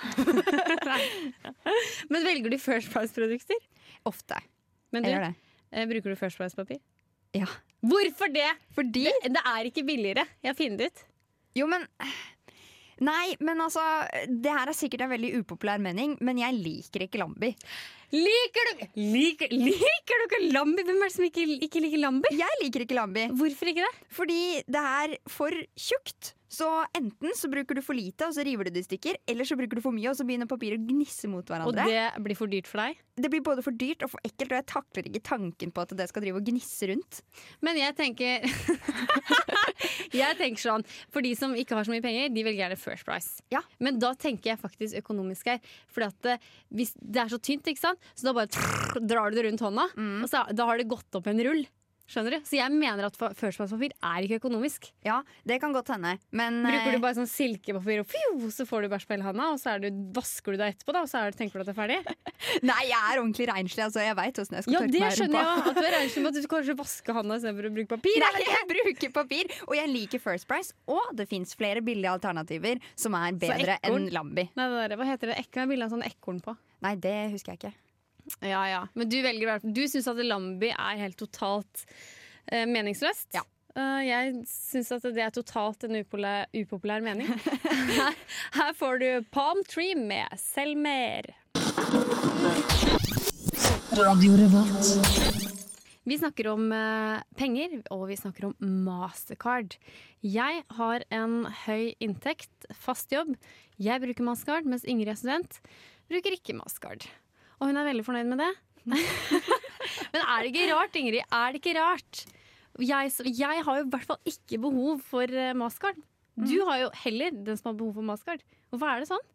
Men 2.09 2.23
velger 2.25 2.49
du 2.49 2.57
First 2.57 2.89
Price-produkter? 2.93 3.59
Ofte. 4.09 4.39
Men 4.91 5.03
du, 5.05 5.11
eh, 5.13 5.85
bruker 5.85 6.09
du 6.09 6.15
First 6.17 6.37
Price-papir? 6.39 6.79
Ja. 7.37 7.45
Hvorfor 7.85 8.31
det? 8.33 8.47
Fordi 8.75 9.05
det? 9.05 9.29
Det 9.35 9.43
er 9.45 9.69
ikke 9.69 9.85
billigere. 9.85 10.25
Jeg 10.41 10.49
har 10.49 10.57
funnet 10.57 10.81
det 10.81 10.87
ut. 10.89 11.03
Jo, 11.59 11.67
men 11.69 11.85
Nei, 13.05 13.35
men 13.39 13.61
altså 13.63 13.83
Det 14.27 14.51
her 14.51 14.71
er 14.71 14.75
sikkert 14.75 15.05
en 15.05 15.13
veldig 15.13 15.31
upopulær 15.41 15.79
mening, 15.83 16.17
men 16.25 16.41
jeg 16.41 16.57
liker 16.59 17.05
ikke 17.07 17.21
Lambi. 17.21 17.53
Liker 18.09 18.65
du 18.71 18.83
liker, 18.97 19.51
liker 19.53 20.17
du 20.17 20.25
ikke 20.25 20.41
Lambi? 20.55 20.81
Hvem 20.87 20.97
er 20.97 21.11
det 21.11 21.13
som 21.13 21.27
ikke, 21.27 21.45
ikke 21.67 21.83
liker 21.83 22.01
Lambi? 22.01 22.31
Jeg 22.33 22.59
liker 22.63 22.85
ikke 22.87 22.97
Lambi 22.97 23.27
Hvorfor 23.37 23.69
ikke 23.69 23.85
det? 23.85 23.93
fordi 24.09 24.41
det 24.65 24.81
er 24.81 25.13
for 25.29 25.53
tjukt. 25.77 26.33
Så 26.49 26.65
enten 26.97 27.35
så 27.37 27.45
bruker 27.51 27.77
du 27.77 27.81
for 27.85 27.93
lite, 27.93 28.25
og 28.25 28.33
så 28.33 28.41
river 28.41 28.65
du 28.65 28.71
det 28.73 28.81
i 28.81 28.87
stykker, 28.87 29.19
eller 29.29 29.45
så 29.45 29.53
bruker 29.53 29.77
du 29.77 29.83
for 29.85 29.93
mye, 29.93 30.07
og 30.09 30.17
så 30.17 30.25
begynner 30.25 30.49
papiret 30.49 30.81
å 30.81 30.87
gnisse 30.89 31.29
mot 31.29 31.45
hverandre. 31.45 31.69
Og 31.69 31.93
det 31.93 32.23
blir 32.25 32.39
for 32.39 32.49
dyrt 32.49 32.65
for 32.65 32.81
deg? 32.81 32.97
Det 33.21 33.29
blir 33.29 33.43
både 33.45 33.61
for 33.61 33.77
dyrt 33.77 34.01
og 34.01 34.09
for 34.15 34.25
ekkelt, 34.25 34.49
og 34.49 34.57
jeg 34.57 34.65
takler 34.71 35.09
ikke 35.11 35.21
tanken 35.29 35.69
på 35.75 35.83
at 35.85 35.93
det 35.99 36.07
skal 36.09 36.25
drive 36.25 36.41
og 36.41 36.49
gnisse 36.49 36.89
rundt. 36.89 37.21
Men 37.61 37.77
jeg 37.77 37.93
tenker 37.99 38.49
Jeg 40.13 40.37
tenker 40.39 40.61
sånn 40.61 40.83
For 41.13 41.21
de 41.25 41.33
som 41.37 41.53
ikke 41.55 41.75
har 41.77 41.83
så 41.87 41.91
mye 41.93 42.01
penger, 42.03 42.29
de 42.33 42.43
velger 42.43 42.63
gjerne 42.65 42.77
First 42.79 43.05
Price. 43.05 43.41
Ja. 43.53 43.61
Men 43.79 43.99
da 44.01 44.13
tenker 44.13 44.51
jeg 44.53 44.59
faktisk 44.61 44.97
økonomisk 45.03 45.45
her. 45.51 45.59
For 45.87 46.07
at 46.07 46.25
eh, 46.25 46.37
hvis 46.73 46.93
det 46.99 47.21
er 47.25 47.29
så 47.33 47.39
tynt, 47.41 47.67
ikke 47.69 47.79
sant? 47.83 47.99
så 48.15 48.29
da 48.29 48.33
bare 48.33 48.47
trrr, 48.53 48.99
drar 49.05 49.29
du 49.31 49.37
det 49.39 49.45
rundt 49.49 49.61
hånda, 49.65 49.89
Mm. 49.95 50.23
og 50.23 50.29
så, 50.31 50.45
da 50.55 50.65
har 50.65 50.77
det 50.77 50.87
gått 50.91 51.15
opp 51.15 51.27
en 51.27 51.39
rull. 51.45 51.65
Skjønner 52.09 52.33
du? 52.33 52.45
Så 52.47 52.57
jeg 52.57 52.73
mener 52.73 53.05
at 53.05 53.17
førstepapir 53.37 53.93
er 53.93 54.25
ikke 54.25 54.39
økonomisk. 54.39 54.87
Ja, 55.05 55.19
det 55.45 55.59
kan 55.61 55.73
godt 55.75 55.91
hende, 55.93 56.15
men 56.33 56.63
Bruker 56.65 56.89
eh, 56.89 56.95
du 56.97 57.03
bare 57.03 57.17
sånn 57.19 57.29
silkepapir, 57.29 58.01
og 58.01 58.09
fju, 58.09 58.49
så 58.53 58.65
får 58.65 58.85
du 58.85 58.89
bæsj 58.95 59.05
på 59.05 59.13
hele 59.13 59.27
handa, 59.27 59.51
og 59.53 59.59
så 59.61 59.75
er 59.75 59.83
du, 59.83 59.89
vasker 60.15 60.55
du 60.55 60.61
deg 60.61 60.73
etterpå, 60.73 60.95
da, 60.95 61.03
og 61.05 61.11
så 61.11 61.21
er 61.21 61.29
det, 61.29 61.37
tenker 61.37 61.59
du 61.59 61.65
at 61.65 61.69
det 61.69 61.75
er 61.75 61.79
ferdig? 61.79 61.99
Nei, 62.69 62.79
jeg 62.89 62.97
er 62.97 63.21
ordentlig 63.21 63.49
renslig, 63.51 63.83
altså. 63.85 64.01
Jeg 64.01 64.17
veit 64.17 64.41
åssen 64.41 64.57
jeg 64.57 64.65
skal 64.65 64.73
Ja, 64.73 64.81
tørke 64.81 64.95
det 64.95 65.01
Ja, 65.03 65.09
det 65.09 65.19
skjønner 65.19 65.43
jeg. 65.43 65.65
At 65.69 65.77
du 65.77 65.83
er 65.83 65.95
renslig 65.97 66.23
med 66.23 66.31
at 66.31 66.39
du 66.39 66.49
kanskje 66.55 66.77
vasker 66.79 67.19
handa 67.19 67.37
istedenfor 67.39 67.69
å 67.69 67.73
bruke 67.77 67.99
papir. 67.99 68.23
Nei, 68.25 68.45
jeg 68.47 68.69
bruker 68.73 69.13
papir, 69.19 69.53
og 69.67 69.75
jeg 69.77 69.91
liker 69.93 70.23
First 70.23 70.49
Price. 70.49 70.73
Og 70.89 71.13
det 71.19 71.29
fins 71.29 71.53
flere 71.59 71.83
billige 71.85 72.15
alternativer 72.17 72.81
som 72.97 73.17
er 73.19 73.37
bedre 73.37 73.77
enn 73.85 74.09
Lambi. 74.15 74.49
Nei, 74.57 74.71
det 74.73 74.81
der, 74.81 74.97
hva 74.97 75.11
heter 75.11 75.33
det? 75.33 75.37
Ekko 75.45 75.61
er 75.61 75.69
bilde 75.69 75.85
av 75.85 75.93
sånn 75.93 76.07
ekorn 76.09 76.41
på. 76.41 76.57
Nei, 76.85 76.95
det 76.97 77.15
husker 77.35 77.53
jeg 77.53 77.61
ikke. 77.61 77.75
Ja, 78.45 78.63
ja. 78.69 78.81
Men 78.93 79.09
du 79.11 79.19
velger 79.21 79.45
i 79.45 79.49
hvert 79.49 79.63
fall 79.63 79.75
Du 79.75 79.85
syns 79.89 80.09
at 80.11 80.19
Lambi 80.23 80.71
er 80.73 80.99
helt 81.01 81.17
totalt 81.19 81.85
eh, 82.51 82.65
meningsløst. 82.69 83.31
Ja. 83.37 83.45
Uh, 83.77 84.01
jeg 84.01 84.33
syns 84.49 84.89
at 84.95 85.05
det 85.13 85.21
er 85.23 85.31
totalt 85.31 85.85
en 85.85 85.99
upopulær, 85.99 86.49
upopulær 86.57 87.03
mening. 87.05 87.29
her, 87.29 88.17
her 88.57 88.73
får 88.75 89.03
du 89.03 89.09
Palm 89.31 89.61
Tree 89.69 89.95
med 89.95 90.33
Selmer. 90.41 91.29
Vi 96.09 96.17
snakker 96.17 96.47
om 96.49 96.71
eh, 96.73 97.21
penger, 97.37 97.75
og 97.93 98.07
vi 98.09 98.17
snakker 98.17 98.47
om 98.47 98.55
Mastercard. 98.85 99.75
Jeg 100.25 100.63
har 100.79 101.05
en 101.13 101.43
høy 101.67 101.93
inntekt, 102.01 102.51
fast 102.73 103.13
jobb. 103.13 103.35
Jeg 103.77 104.01
bruker 104.01 104.25
Mastercard, 104.25 104.65
mens 104.65 104.87
Ingrid 104.89 105.13
er 105.13 105.19
student. 105.19 105.59
Bruker 106.09 106.33
ikke 106.33 106.57
Mastercard. 106.57 107.05
Og 107.59 107.69
hun 107.69 107.79
er 107.79 107.87
veldig 107.89 108.05
fornøyd 108.07 108.29
med 108.31 108.43
det. 108.43 108.51
Men 110.13 110.21
er 110.23 110.43
det 110.43 110.51
ikke 110.51 110.67
rart, 110.73 110.99
Ingrid? 110.99 111.23
Er 111.25 111.51
det 111.53 111.61
ikke 111.61 111.75
rart? 111.79 112.21
Jeg, 112.79 113.11
jeg 113.35 113.63
har 113.65 113.79
jo 113.79 113.83
i 113.83 113.89
hvert 113.91 114.07
fall 114.07 114.21
ikke 114.29 114.61
behov 114.63 115.01
for 115.03 115.27
eh, 115.27 115.55
Mastercard. 115.57 115.99
Du 116.39 116.55
har 116.69 116.85
jo 116.85 116.93
heller 117.01 117.35
den 117.35 117.57
som 117.59 117.73
har 117.73 117.81
behov 117.81 117.97
for 117.99 118.07
Mastercard. 118.07 118.45
Hvorfor 118.71 118.87
er 118.87 119.03
det 119.03 119.09
sånn? 119.09 119.25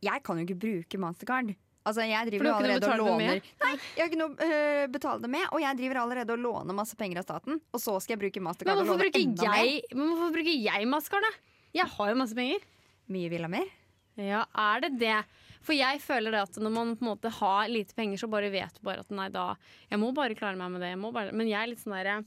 Jeg 0.00 0.22
kan 0.24 0.38
jo 0.38 0.46
ikke 0.46 0.60
bruke 0.62 1.00
Mastercard. 1.02 1.50
Altså, 1.80 2.04
jeg 2.04 2.28
driver 2.28 2.46
jo 2.46 2.54
allerede 2.58 2.86
og 2.86 2.92
å 2.92 3.04
låner 3.08 3.38
Nei, 3.40 3.70
jeg 3.96 4.02
har 4.02 4.10
ikke 4.10 4.18
noe 4.20 4.46
øh, 4.46 4.82
betale 4.92 5.24
det 5.24 5.30
med, 5.32 5.46
og 5.48 5.62
jeg 5.62 5.78
driver 5.78 6.00
allerede 6.02 6.34
og 6.34 6.42
låner 6.44 6.76
masse 6.76 6.96
penger 7.00 7.22
av 7.22 7.26
staten. 7.26 7.60
Og 7.72 7.80
så 7.82 7.94
skal 8.04 8.14
jeg 8.14 8.22
bruke 8.26 8.42
Mastercard 8.44 8.76
og 8.76 8.84
hvorfor 8.84 9.00
låne 9.00 9.06
bruker 9.08 9.24
enda 9.24 9.48
mer. 9.48 9.64
jeg, 9.64 9.82
men 9.96 10.10
hvorfor 10.12 10.34
bruker 10.36 10.66
jeg 10.68 10.90
Mastercard, 10.92 11.26
da? 11.26 11.60
Jeg 11.80 11.88
har 11.96 12.12
jo 12.12 12.18
masse 12.20 12.36
penger. 12.36 12.66
Mye 13.10 13.32
vil 13.32 13.46
ha 13.46 13.50
mer. 13.50 13.72
Ja, 14.20 14.44
er 14.68 14.84
det 14.84 14.92
det? 15.00 15.16
For 15.66 15.76
jeg 15.76 16.00
føler 16.00 16.32
det 16.34 16.44
at 16.46 16.56
når 16.60 16.72
man 16.72 16.94
på 16.96 17.04
en 17.04 17.10
måte 17.10 17.32
har 17.40 17.68
lite 17.68 17.96
penger, 17.96 18.22
så 18.22 18.30
bare 18.32 18.48
vet 18.52 18.78
du 18.78 18.84
bare 18.86 19.04
at 19.04 19.12
nei, 19.12 19.28
da 19.32 19.52
Jeg 19.90 20.00
må 20.00 20.10
bare 20.16 20.36
klare 20.38 20.56
meg 20.56 20.72
med 20.72 20.84
det. 20.84 20.94
Jeg 20.94 21.12
bare, 21.12 21.36
men 21.36 21.50
jeg 21.50 21.60
er 21.60 21.70
litt 21.72 21.82
sånn 21.82 21.96
derre 21.98 22.22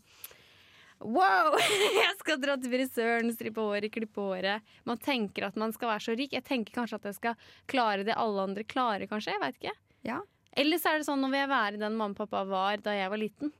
Wow! 1.04 1.58
Jeg 2.04 2.14
skal 2.22 2.38
dra 2.40 2.54
til 2.56 2.72
frisøren, 2.72 3.32
strippe 3.36 3.60
håret, 3.60 3.92
klippe 3.92 4.24
håret. 4.24 4.76
Man 4.88 5.02
tenker 5.04 5.50
at 5.50 5.58
man 5.60 5.74
skal 5.76 5.92
være 5.92 6.06
så 6.06 6.16
rik. 6.16 6.32
Jeg 6.32 6.46
tenker 6.48 6.76
kanskje 6.78 7.00
at 7.02 7.08
jeg 7.10 7.18
skal 7.18 7.50
klare 7.68 8.06
det 8.08 8.16
alle 8.16 8.46
andre 8.48 8.64
klarer, 8.64 9.04
kanskje. 9.12 9.34
Jeg 9.34 9.42
vet 9.42 9.58
ikke. 9.60 9.74
Ja. 10.08 10.22
Eller 10.56 10.80
så 10.80 10.94
er 10.94 11.02
det 11.02 11.08
sånn 11.10 11.20
nå 11.20 11.28
vil 11.34 11.42
jeg 11.42 11.52
være 11.52 11.82
den 11.82 11.98
mamma 12.00 12.16
og 12.16 12.22
pappa 12.22 12.46
var 12.48 12.80
da 12.86 12.94
jeg 12.96 13.12
var 13.12 13.20
liten. 13.20 13.52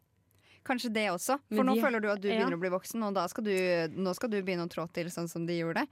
Kanskje 0.64 0.94
det 0.96 1.10
også. 1.12 1.36
For 1.52 1.60
de, 1.60 1.68
nå 1.68 1.76
føler 1.84 2.04
du 2.04 2.08
at 2.14 2.22
du 2.24 2.30
ja. 2.30 2.38
begynner 2.38 2.56
å 2.56 2.62
bli 2.62 2.72
voksen, 2.72 3.04
og 3.04 3.18
da 3.18 3.26
skal 3.28 3.44
du, 3.50 3.56
nå 3.98 4.14
skal 4.16 4.32
du 4.32 4.40
begynne 4.40 4.70
å 4.70 4.72
trå 4.72 4.88
til 4.96 5.12
sånn 5.12 5.28
som 5.28 5.50
de 5.50 5.58
gjorde. 5.60 5.84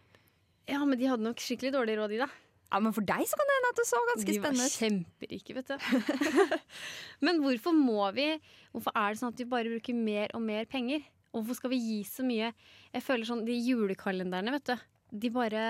Ja, 0.69 0.79
men 0.85 0.95
de 1.01 1.09
hadde 1.11 1.25
nok 1.25 1.41
skikkelig 1.43 1.73
dårlig 1.75 1.97
råd, 1.99 2.13
de, 2.13 2.21
da. 2.23 2.29
Ja, 2.71 2.79
Men 2.79 2.93
for 2.95 3.03
deg 3.03 3.25
så 3.27 3.37
kan 3.39 3.49
det 3.49 3.55
hende 3.57 3.71
at 3.71 3.79
det 3.81 3.87
så 3.89 4.01
ganske 4.09 4.35
spennende 4.37 4.67
ut. 4.67 4.77
kjemperike, 4.79 5.55
vet 5.57 5.71
du. 5.71 6.51
Men 7.27 7.41
hvorfor 7.43 7.75
må 7.75 8.05
vi 8.15 8.29
Hvorfor 8.71 8.95
er 8.95 9.11
det 9.11 9.19
sånn 9.19 9.33
at 9.33 9.41
vi 9.41 9.49
bare 9.51 9.73
bruker 9.73 9.97
mer 9.97 10.31
og 10.37 10.45
mer 10.45 10.69
penger? 10.71 11.03
Og 11.31 11.41
hvorfor 11.41 11.59
skal 11.59 11.73
vi 11.73 11.81
gi 11.83 11.99
så 12.07 12.23
mye? 12.27 12.53
Jeg 12.93 13.03
føler 13.03 13.27
sånn, 13.27 13.43
De 13.47 13.55
julekalenderne, 13.55 14.53
vet 14.55 14.71
du. 14.71 14.87
De 15.25 15.31
bare 15.33 15.65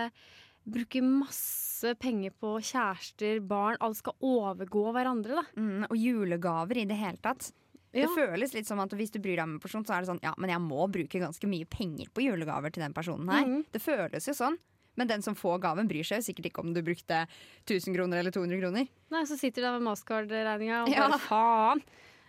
bruker 0.62 1.02
masse 1.06 1.96
penger 1.98 2.34
på 2.38 2.54
kjærester, 2.62 3.42
barn. 3.42 3.80
Alle 3.82 3.98
skal 3.98 4.14
overgå 4.22 4.92
hverandre, 4.94 5.42
da. 5.42 5.46
Mm, 5.58 5.88
og 5.90 5.98
julegaver 5.98 6.84
i 6.84 6.86
det 6.90 6.98
hele 7.00 7.18
tatt. 7.26 7.50
Ja. 7.92 8.06
Det 8.06 8.14
føles 8.16 8.54
litt 8.56 8.70
som 8.70 8.80
at 8.80 8.94
hvis 8.96 9.12
du 9.12 9.20
bryr 9.20 9.36
deg 9.36 9.44
om 9.44 9.58
en 9.58 9.64
person, 9.64 9.84
så 9.84 9.98
er 9.98 10.04
det 10.04 10.12
sånn 10.14 10.22
ja, 10.24 10.32
men 10.40 10.54
jeg 10.54 10.64
må 10.64 10.86
bruke 10.94 11.20
ganske 11.20 11.50
mye 11.50 11.68
penger 11.68 12.12
på 12.14 12.24
julegaver 12.24 12.72
til 12.72 12.86
den 12.86 12.96
personen 12.96 13.28
her. 13.34 13.48
Mm. 13.50 13.66
Det 13.74 13.82
føles 13.84 14.30
jo 14.30 14.36
sånn. 14.38 14.58
Men 15.00 15.08
den 15.08 15.22
som 15.24 15.36
får 15.40 15.62
gaven, 15.64 15.88
bryr 15.88 16.04
seg 16.04 16.24
sikkert 16.26 16.50
ikke 16.52 16.64
om 16.66 16.74
du 16.76 16.82
brukte 16.84 17.24
1000 17.66 17.96
kroner 17.96 18.20
eller 18.20 18.32
200 18.36 18.60
kroner. 18.60 18.88
Nei, 19.14 19.24
Så 19.30 19.38
sitter 19.40 19.62
du 19.62 19.68
der 19.70 19.78
med 19.80 19.88
Mastercard-regninga 19.88 20.82
og 20.84 20.90
Ja. 20.92 21.08
bare 21.08 21.20
faen. 21.24 21.84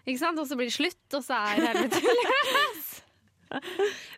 Ikke 0.07 0.19
sant? 0.19 0.39
Og 0.39 0.47
så 0.47 0.57
blir 0.59 0.67
det 0.71 0.75
slutt, 0.77 1.15
og 1.15 1.23
så 1.23 1.35
er 1.39 1.67
helvete 1.67 2.01
løs. 2.03 2.89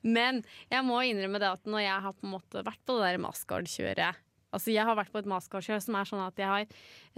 Men 0.07 0.43
jeg 0.71 0.85
må 0.87 1.01
innrømme 1.09 1.41
det 1.43 1.49
at 1.57 1.65
når 1.67 1.83
jeg 1.83 2.03
har 2.07 2.13
på 2.15 2.27
en 2.29 2.35
måte 2.37 2.63
vært 2.67 2.83
på 2.87 2.97
det 3.01 3.09
der 3.09 3.23
Mastercard-kjøret 3.25 4.21
Altså 4.55 4.71
jeg 4.71 4.85
har 4.87 4.95
vært 4.95 5.11
på 5.11 5.19
et 5.19 5.27
Mastercard-kjør 5.27 5.81
som 5.83 5.97
er 5.99 6.07
sånn 6.07 6.21
at 6.23 6.37
jeg 6.39 6.47
har 6.47 6.67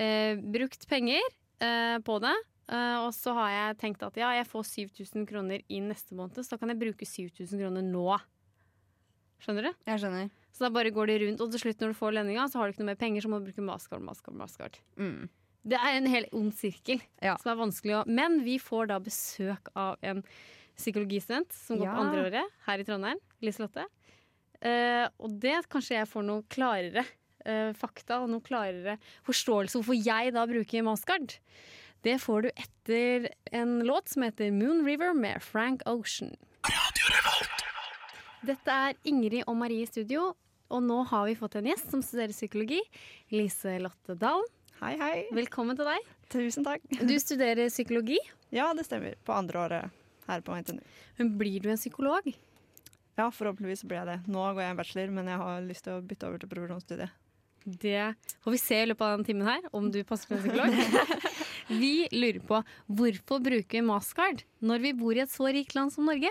eh, 0.01 0.39
brukt 0.41 0.87
penger 0.89 1.21
eh, 1.61 1.99
på 2.07 2.17
det. 2.25 2.33
eh, 2.73 2.97
og 3.05 3.11
så 3.13 3.35
har 3.37 3.51
jeg 3.53 3.77
tenkt 3.83 4.07
at 4.07 4.17
ja, 4.17 4.31
jeg 4.39 4.47
får 4.49 4.65
7000 4.71 5.27
kroner 5.29 5.61
i 5.69 5.83
neste 5.85 6.17
måned, 6.17 6.41
så 6.41 6.55
da 6.55 6.61
kan 6.63 6.73
jeg 6.73 6.81
bruke 6.81 7.05
7000 7.05 7.61
kroner 7.61 7.85
nå. 7.85 8.07
Skjønner 9.43 9.69
du? 9.69 9.73
Jeg 9.87 10.01
skjønner. 10.03 10.31
Så 10.57 10.65
da 10.65 10.71
bare 10.73 10.91
går 10.95 11.11
de 11.11 11.17
rundt, 11.27 11.41
og 11.45 11.51
til 11.53 11.61
slutt 11.67 11.83
når 11.85 11.93
du 11.93 11.99
får 11.99 12.15
lønninga, 12.17 12.47
så 12.49 12.59
har 12.61 12.69
du 12.69 12.73
ikke 12.75 12.85
noe 12.85 12.93
mer 12.95 13.01
penger, 13.01 13.21
så 13.25 13.29
må 13.29 13.41
du 13.43 13.51
bruke 13.51 13.65
maskard, 13.67 14.01
maskard, 14.07 14.37
maskard. 14.41 14.79
Mm. 14.97 15.27
Det 15.67 15.77
er 15.83 15.97
en 15.99 16.07
helt 16.07 16.33
ond 16.39 16.53
sirkel 16.55 17.01
Ja. 17.21 17.35
som 17.43 17.51
er 17.53 17.59
vanskelig 17.59 17.97
å 17.99 18.07
Men 18.07 18.39
vi 18.47 18.57
får 18.63 18.87
da 18.89 18.99
besøk 19.03 19.69
av 19.75 19.97
en 20.03 20.23
psykologistudent 20.77 21.53
som 21.53 21.79
går 21.81 21.87
Ja. 21.89 21.95
på 21.97 22.01
andre 22.07 22.25
året 22.31 22.51
her 22.67 22.79
i 22.79 22.85
Trondheim. 22.85 23.19
Liselotte. 23.43 23.85
Uh, 24.65 25.09
og 25.21 25.39
det 25.41 25.69
kanskje 25.69 25.99
jeg 25.99 26.09
får 26.09 26.25
noe 26.25 26.43
klarere 26.49 27.05
uh, 27.47 27.73
fakta 27.77 28.23
og 28.23 28.31
noe 28.31 28.41
klarere 28.41 28.97
forståelse 29.27 29.77
hvorfor 29.77 29.99
jeg 29.99 30.33
da 30.33 30.47
bruker 30.49 30.83
maskard. 30.87 31.37
Det 32.03 32.17
får 32.23 32.43
du 32.47 32.51
etter 32.55 33.29
en 33.53 33.81
låt 33.85 34.09
som 34.09 34.23
heter 34.23 34.53
Moon 34.53 34.85
River 34.87 35.13
med 35.13 35.43
Frank 35.43 35.83
Ocean. 35.85 36.37
Dette 38.47 38.71
er 38.89 38.97
Ingrid 39.09 39.43
og 39.49 39.57
Marie 39.59 39.83
i 39.85 39.89
studio, 39.89 40.29
og 40.71 40.83
nå 40.85 41.01
har 41.11 41.27
vi 41.29 41.35
fått 41.39 41.57
en 41.59 41.67
gjest 41.71 41.91
som 41.93 42.03
studerer 42.05 42.35
psykologi. 42.35 42.81
Lise 43.35 43.77
Lotte 43.83 44.17
Dahl, 44.19 44.45
Hei, 44.81 44.93
hei. 45.01 45.15
velkommen 45.35 45.77
til 45.79 45.89
deg. 45.89 46.09
Tusen 46.33 46.67
takk. 46.67 46.83
Du 47.01 47.15
studerer 47.23 47.71
psykologi, 47.73 48.19
Ja, 48.55 48.69
det 48.79 48.85
stemmer. 48.87 49.17
På 49.27 49.35
andre 49.35 49.59
året 49.65 49.91
her 50.29 50.43
på 50.47 50.55
NTNU. 50.55 50.81
men 51.19 51.33
blir 51.39 51.61
du 51.61 51.71
en 51.71 51.77
psykolog? 51.81 52.27
Ja, 53.17 53.31
forhåpentligvis 53.33 53.83
blir 53.89 54.03
jeg 54.03 54.07
det. 54.07 54.19
Nå 54.29 54.43
går 54.55 54.61
jeg 54.63 54.71
en 54.71 54.77
bachelor, 54.77 55.11
men 55.17 55.27
jeg 55.33 55.39
har 55.41 55.61
lyst 55.65 55.85
til 55.87 55.97
å 55.97 56.03
bytte 56.05 56.29
over 56.29 56.39
til 56.39 56.49
profesjonsstudiet. 56.53 57.11
Det 57.67 58.15
får 58.45 58.53
vi 58.55 58.59
se 58.63 58.77
i 58.83 58.87
løpet 58.87 59.03
av 59.03 59.17
den 59.17 59.25
timen 59.27 59.47
her, 59.49 59.65
om 59.75 59.89
du 59.91 60.03
passer 60.07 60.29
på 60.31 60.37
en 60.37 60.45
psykolog. 60.45 61.23
Vi 61.83 62.07
lurer 62.13 62.39
på 62.47 62.61
hvorfor 62.87 63.41
bruker 63.43 63.81
vi 63.81 63.83
Mastercard 63.83 64.45
når 64.63 64.85
vi 64.85 64.93
bor 64.95 65.17
i 65.19 65.25
et 65.25 65.33
så 65.33 65.49
rikt 65.51 65.75
land 65.75 65.91
som 65.91 66.07
Norge? 66.07 66.31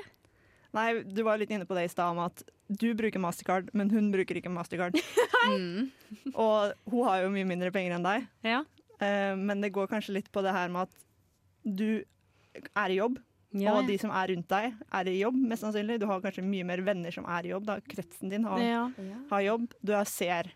Nei, 0.75 0.87
du 1.07 1.21
var 1.23 1.39
litt 1.39 1.51
inne 1.55 1.65
på 1.67 1.75
det 1.77 1.85
i 1.87 1.91
stad 1.91 2.11
om 2.13 2.19
at 2.25 2.43
du 2.67 2.89
bruker 2.97 3.21
Mastercard, 3.21 3.69
men 3.77 3.89
hun 3.93 4.09
bruker 4.13 4.39
ikke 4.41 4.51
Mastercard. 4.53 4.97
Mm. 5.45 5.91
Og 6.41 6.71
hun 6.89 7.03
har 7.05 7.19
jo 7.21 7.27
mye 7.29 7.45
mindre 7.45 7.67
penger 7.69 7.93
enn 7.99 8.05
deg. 8.05 8.23
Ja. 8.47 8.63
Uh, 8.97 9.35
men 9.37 9.59
det 9.61 9.69
går 9.75 9.85
kanskje 9.91 10.15
litt 10.15 10.31
på 10.33 10.41
det 10.41 10.49
her 10.55 10.71
med 10.73 10.87
at 10.87 10.95
du 11.61 12.01
er 12.73 12.89
i 12.89 12.97
jobb, 12.97 13.19
Ja, 13.53 13.75
og 13.77 13.85
de 13.85 13.99
som 14.01 14.09
er 14.09 14.31
rundt 14.33 14.47
deg, 14.49 14.73
er 14.89 15.11
i 15.11 15.19
jobb, 15.19 15.37
mest 15.51 15.61
sannsynlig. 15.61 15.99
Du 16.01 16.07
har 16.09 16.23
kanskje 16.23 16.41
mye 16.43 16.65
mer 16.65 16.81
venner 16.87 17.13
som 17.13 17.27
er 17.29 17.45
i 17.45 17.51
jobb. 17.53 17.67
da. 17.69 17.77
Kretsen 17.93 18.33
din 18.33 18.43
har, 18.49 18.63
ja. 18.65 18.81
har 19.29 19.45
jobb. 19.45 19.69
Du 19.85 19.93
er- 19.93 20.09
ser 20.09 20.49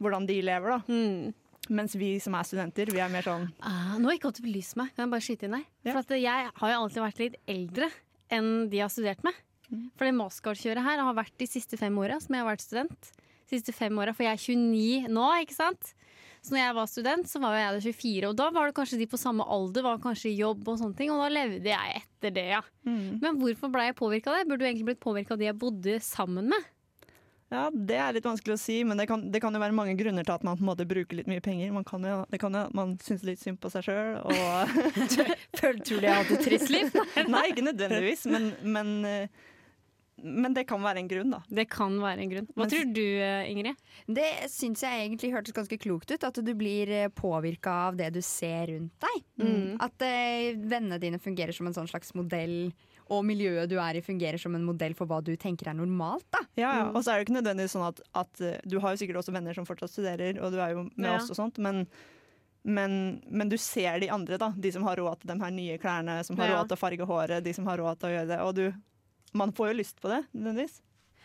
hvordan 0.00 0.28
de 0.28 0.36
lever, 0.44 0.76
da. 0.76 0.82
Mm. 0.92 1.32
Mens 1.80 1.96
vi 1.96 2.12
som 2.20 2.34
er 2.36 2.44
studenter, 2.44 2.92
vi 2.92 3.00
er 3.00 3.08
mer 3.08 3.24
sånn 3.24 3.48
Ah, 3.62 3.96
nå 3.96 4.12
gikk 4.12 4.28
alt 4.28 4.42
belyst 4.44 4.76
meg. 4.76 4.92
Kan 4.94 5.06
jeg 5.08 5.12
bare 5.16 5.24
skyte 5.24 5.48
inn 5.48 5.56
der? 5.56 5.64
Ja. 5.86 5.92
For 5.96 6.04
at 6.04 6.14
jeg 6.20 6.50
har 6.60 6.72
jo 6.74 6.78
alltid 6.84 7.02
vært 7.08 7.24
litt 7.24 7.36
eldre 7.48 7.88
enn 8.32 8.68
de 8.72 8.82
har 8.82 8.92
studert 8.92 9.22
med. 9.26 9.36
Mm. 9.70 9.86
For 9.94 10.06
det 10.06 10.16
Mastercard-kjøret 10.18 10.86
her 10.86 11.02
har 11.06 11.16
vært 11.18 11.36
de 11.38 11.48
siste 11.48 11.78
fem 11.80 11.96
åra 12.02 12.18
som 12.22 12.34
jeg 12.34 12.42
har 12.42 12.50
vært 12.50 12.64
student. 12.66 13.10
Siste 13.50 13.74
fem 13.74 13.96
åra, 13.98 14.14
For 14.14 14.26
jeg 14.26 14.36
er 14.36 14.44
29 14.44 15.10
nå, 15.10 15.26
ikke 15.42 15.56
sant? 15.56 15.94
Så 16.40 16.54
når 16.54 16.62
jeg 16.62 16.76
var 16.76 16.88
student, 16.88 17.28
så 17.28 17.40
var 17.42 17.56
jeg 17.58 17.72
da 17.74 17.80
24, 17.84 18.28
og 18.30 18.36
da 18.38 18.46
var 18.54 18.70
det 18.70 18.76
kanskje 18.78 18.98
de 19.02 19.08
på 19.12 19.18
samme 19.20 19.44
alder, 19.44 19.84
var 19.84 19.98
kanskje 20.00 20.30
i 20.30 20.38
jobb 20.38 20.70
og 20.72 20.78
sånne 20.80 20.96
ting, 20.96 21.10
og 21.12 21.20
da 21.20 21.26
levde 21.32 21.68
jeg 21.68 21.98
etter 22.00 22.32
det, 22.32 22.46
ja. 22.54 22.60
mm. 22.88 23.18
Men 23.20 23.40
hvorfor 23.42 23.72
ble 23.74 23.90
jeg 23.90 23.98
påvirka 23.98 24.32
av 24.32 24.38
det? 24.38 24.46
Burde 24.48 24.64
jo 24.64 24.70
egentlig 24.70 24.88
blitt 24.88 25.02
påvirka 25.04 25.36
av 25.36 25.42
de 25.42 25.50
jeg 25.50 25.58
bodde 25.60 25.98
sammen 26.04 26.48
med. 26.54 26.70
Ja, 27.50 27.64
Det 27.74 27.96
er 27.98 28.12
litt 28.14 28.26
vanskelig 28.28 28.54
å 28.54 28.60
si, 28.62 28.76
men 28.86 29.00
det 29.00 29.08
kan, 29.10 29.24
det 29.34 29.40
kan 29.42 29.54
jo 29.54 29.58
være 29.62 29.74
mange 29.74 29.96
grunner 29.98 30.22
til 30.26 30.36
at 30.36 30.44
man 30.46 30.56
på 30.58 30.62
en 30.62 30.68
måte 30.70 30.86
bruker 30.86 31.18
litt 31.18 31.26
mye 31.30 31.42
penger. 31.42 31.72
Man 31.74 31.84
kan 31.88 32.04
jo, 32.06 32.20
det 32.30 32.38
kan 32.42 32.54
jo 32.54 32.64
man 32.78 32.96
syns 33.02 33.24
litt 33.26 33.42
synd 33.42 33.58
på 33.62 33.70
seg 33.74 33.88
sjøl. 33.88 34.20
Og 34.22 34.74
Tror 35.58 35.80
du 35.82 35.96
jeg 35.98 36.14
hadde 36.14 36.38
trist 36.44 36.70
liv? 36.70 36.92
Nei, 37.34 37.48
ikke 37.50 37.64
nødvendigvis, 37.66 38.22
men, 38.30 38.52
men, 38.62 38.92
eh, 39.08 39.48
men 40.22 40.54
det 40.54 40.66
kan 40.68 40.82
være 40.84 41.00
en 41.02 41.08
grunn, 41.10 41.30
da. 41.34 41.40
Det 41.50 41.64
kan 41.72 41.94
være 42.02 42.22
en 42.22 42.30
grunn. 42.36 42.46
Hva 42.54 42.62
Men- 42.66 42.70
tror 42.76 42.90
du, 42.94 43.02
eh, 43.24 43.50
Ingrid? 43.50 43.82
Det 44.06 44.28
syns 44.52 44.84
jeg 44.86 45.08
egentlig 45.08 45.32
hørtes 45.34 45.56
ganske 45.56 45.78
klokt 45.80 46.12
ut. 46.14 46.26
At 46.28 46.38
du 46.44 46.52
blir 46.54 46.92
påvirka 47.18 47.74
av 47.88 47.98
det 47.98 48.12
du 48.14 48.20
ser 48.22 48.68
rundt 48.76 48.94
deg. 49.08 49.24
Mm. 49.42 49.74
At 49.80 50.06
eh, 50.06 50.52
vennene 50.54 51.00
dine 51.02 51.18
fungerer 51.18 51.56
som 51.56 51.66
en 51.66 51.74
sånn 51.76 51.90
slags 51.90 52.14
modell, 52.14 52.70
og 53.10 53.24
miljøet 53.26 53.68
du 53.68 53.76
er 53.82 53.96
i 53.98 54.02
fungerer 54.06 54.38
som 54.38 54.54
en 54.54 54.62
modell 54.64 54.94
for 54.94 55.06
hva 55.10 55.18
du 55.26 55.32
tenker 55.36 55.68
er 55.68 55.74
normalt. 55.74 56.24
da. 56.30 56.44
Ja, 56.56 56.70
ja. 56.78 56.84
Mm. 56.88 56.94
Og 56.96 57.02
så 57.04 57.10
er 57.12 57.18
det 57.18 57.26
ikke 57.28 57.36
nødvendigvis 57.42 57.74
sånn 57.74 57.88
at, 57.88 58.00
at 58.14 58.40
eh, 58.40 58.60
Du 58.70 58.78
har 58.80 58.94
jo 58.94 59.00
sikkert 59.02 59.18
også 59.22 59.32
venner 59.34 59.54
som 59.56 59.66
fortsatt 59.66 59.90
studerer, 59.90 60.38
og 60.40 60.52
du 60.54 60.60
er 60.62 60.70
jo 60.76 60.84
med 60.94 61.10
Ja. 61.10 61.16
oss 61.18 61.30
og 61.30 61.36
sånt, 61.36 61.58
men, 61.58 61.86
men, 62.64 63.22
men 63.30 63.48
du 63.50 63.56
ser 63.58 63.98
de 64.00 64.08
andre, 64.12 64.38
da. 64.38 64.52
De 64.56 64.70
som 64.72 64.84
har 64.86 64.96
råd 65.00 65.20
til 65.22 65.32
de 65.32 65.38
her 65.42 65.50
nye 65.50 65.78
klærne, 65.82 66.18
som 66.24 66.36
har 66.38 66.48
Ja. 66.48 66.60
råd 66.60 66.68
til 66.70 66.76
å 66.76 66.80
farge 66.84 67.06
håret, 67.08 67.42
de 67.44 67.52
som 67.56 67.66
har 67.66 67.78
råd 67.78 67.98
til 67.98 68.08
å 68.10 68.12
gjøre 68.18 68.28
det. 68.34 68.40
Og 68.46 68.54
du 68.54 68.72
Man 69.32 69.52
får 69.52 69.68
jo 69.70 69.74
lyst 69.78 70.00
på 70.02 70.08
det, 70.10 70.24
nødvendigvis. 70.34 70.80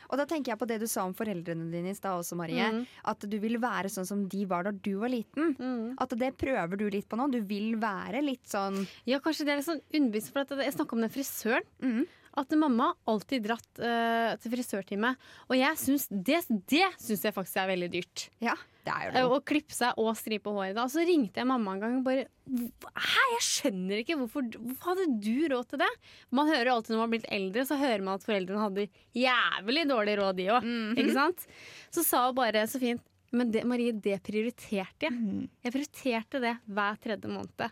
Og 0.09 0.19
da 0.19 0.25
tenker 0.29 0.53
jeg 0.53 0.61
på 0.61 0.67
det 0.69 0.79
du 0.83 0.87
sa 0.91 1.05
om 1.07 1.15
foreldrene 1.17 1.69
dine 1.73 1.93
i 1.93 1.97
stad 1.97 2.19
også, 2.19 2.37
Marie. 2.39 2.67
Mm. 2.71 2.83
At 3.11 3.25
du 3.29 3.37
vil 3.41 3.57
være 3.61 3.91
sånn 3.93 4.07
som 4.07 4.25
de 4.31 4.43
var 4.49 4.67
da 4.67 4.73
du 4.75 4.93
var 5.01 5.13
liten. 5.13 5.55
Mm. 5.57 5.95
At 6.01 6.13
det 6.19 6.33
prøver 6.41 6.79
du 6.79 6.87
litt 6.93 7.09
på 7.09 7.19
nå. 7.19 7.29
Du 7.33 7.41
vil 7.45 7.75
være 7.81 8.23
litt 8.25 8.45
sånn 8.49 8.83
Ja, 9.09 9.21
kanskje 9.23 9.47
det 9.47 9.55
er 9.55 9.61
litt 9.61 9.69
sånn 9.69 9.83
unnbevisst. 9.95 10.33
For 10.33 10.45
at 10.45 10.53
jeg 10.65 10.75
snakka 10.77 10.97
om 10.97 11.05
den 11.05 11.13
frisøren. 11.13 11.67
mm. 11.81 12.05
At 12.35 12.51
mamma 12.59 12.89
alltid 13.07 13.45
dratt 13.47 13.79
uh, 13.79 14.35
til 14.43 14.51
frisørtime. 14.51 15.13
Og 15.47 15.55
jeg 15.55 15.77
syns 15.79 16.07
det, 16.11 16.41
det 16.67 16.87
syns 16.99 17.23
jeg 17.23 17.35
faktisk 17.35 17.61
er 17.61 17.69
veldig 17.71 17.87
dyrt. 17.93 18.25
Ja, 18.43 18.55
det 18.83 18.91
er 18.91 19.05
jo 19.05 19.13
Eh. 19.15 19.29
Å 19.31 19.39
klippe 19.47 19.71
seg 19.73 19.95
og 20.01 20.11
stripe 20.19 20.51
håret. 20.51 20.75
da. 20.75 20.83
Og 20.83 20.91
så 20.91 21.05
ringte 21.07 21.39
jeg 21.39 21.47
mamma 21.47 21.73
en 21.77 21.79
gang 21.85 21.95
og 22.01 22.03
bare 22.05 22.25
Hei, 22.45 23.27
jeg 23.37 23.45
skjønner 23.47 24.01
ikke! 24.03 24.17
Hvorfor, 24.19 24.45
hvorfor 24.59 24.91
hadde 24.91 25.07
du 25.23 25.47
råd 25.53 25.71
til 25.71 25.81
det? 25.81 25.87
Man 26.35 26.51
hører 26.51 26.73
alltid 26.75 26.93
når 26.93 26.99
man 26.99 27.05
har 27.07 27.13
blitt 27.15 27.31
eldre, 27.39 27.65
så 27.65 27.79
hører 27.79 28.03
man 28.05 28.19
at 28.19 28.27
foreldrene 28.27 28.61
hadde 28.67 28.85
jævlig 29.17 29.87
dårlig 29.89 30.17
råd, 30.19 30.35
de 30.37 30.45
òg. 30.53 30.67
Mhm. 30.67 30.99
Ikke 31.01 31.15
sant? 31.15 31.47
Så 31.95 32.03
sa 32.05 32.27
hun 32.27 32.35
bare 32.37 32.67
så 32.69 32.81
fint 32.83 33.01
Men 33.35 33.49
det, 33.51 33.63
Marie, 33.67 33.91
det 33.91 34.19
prioriterte 34.23 35.07
jeg. 35.09 35.11
Mm. 35.11 35.47
Jeg 35.65 35.73
prioriterte 35.73 36.39
det 36.43 36.53
hver 36.71 36.99
tredje 37.03 37.27
måned. 37.31 37.57
Da 37.57 37.71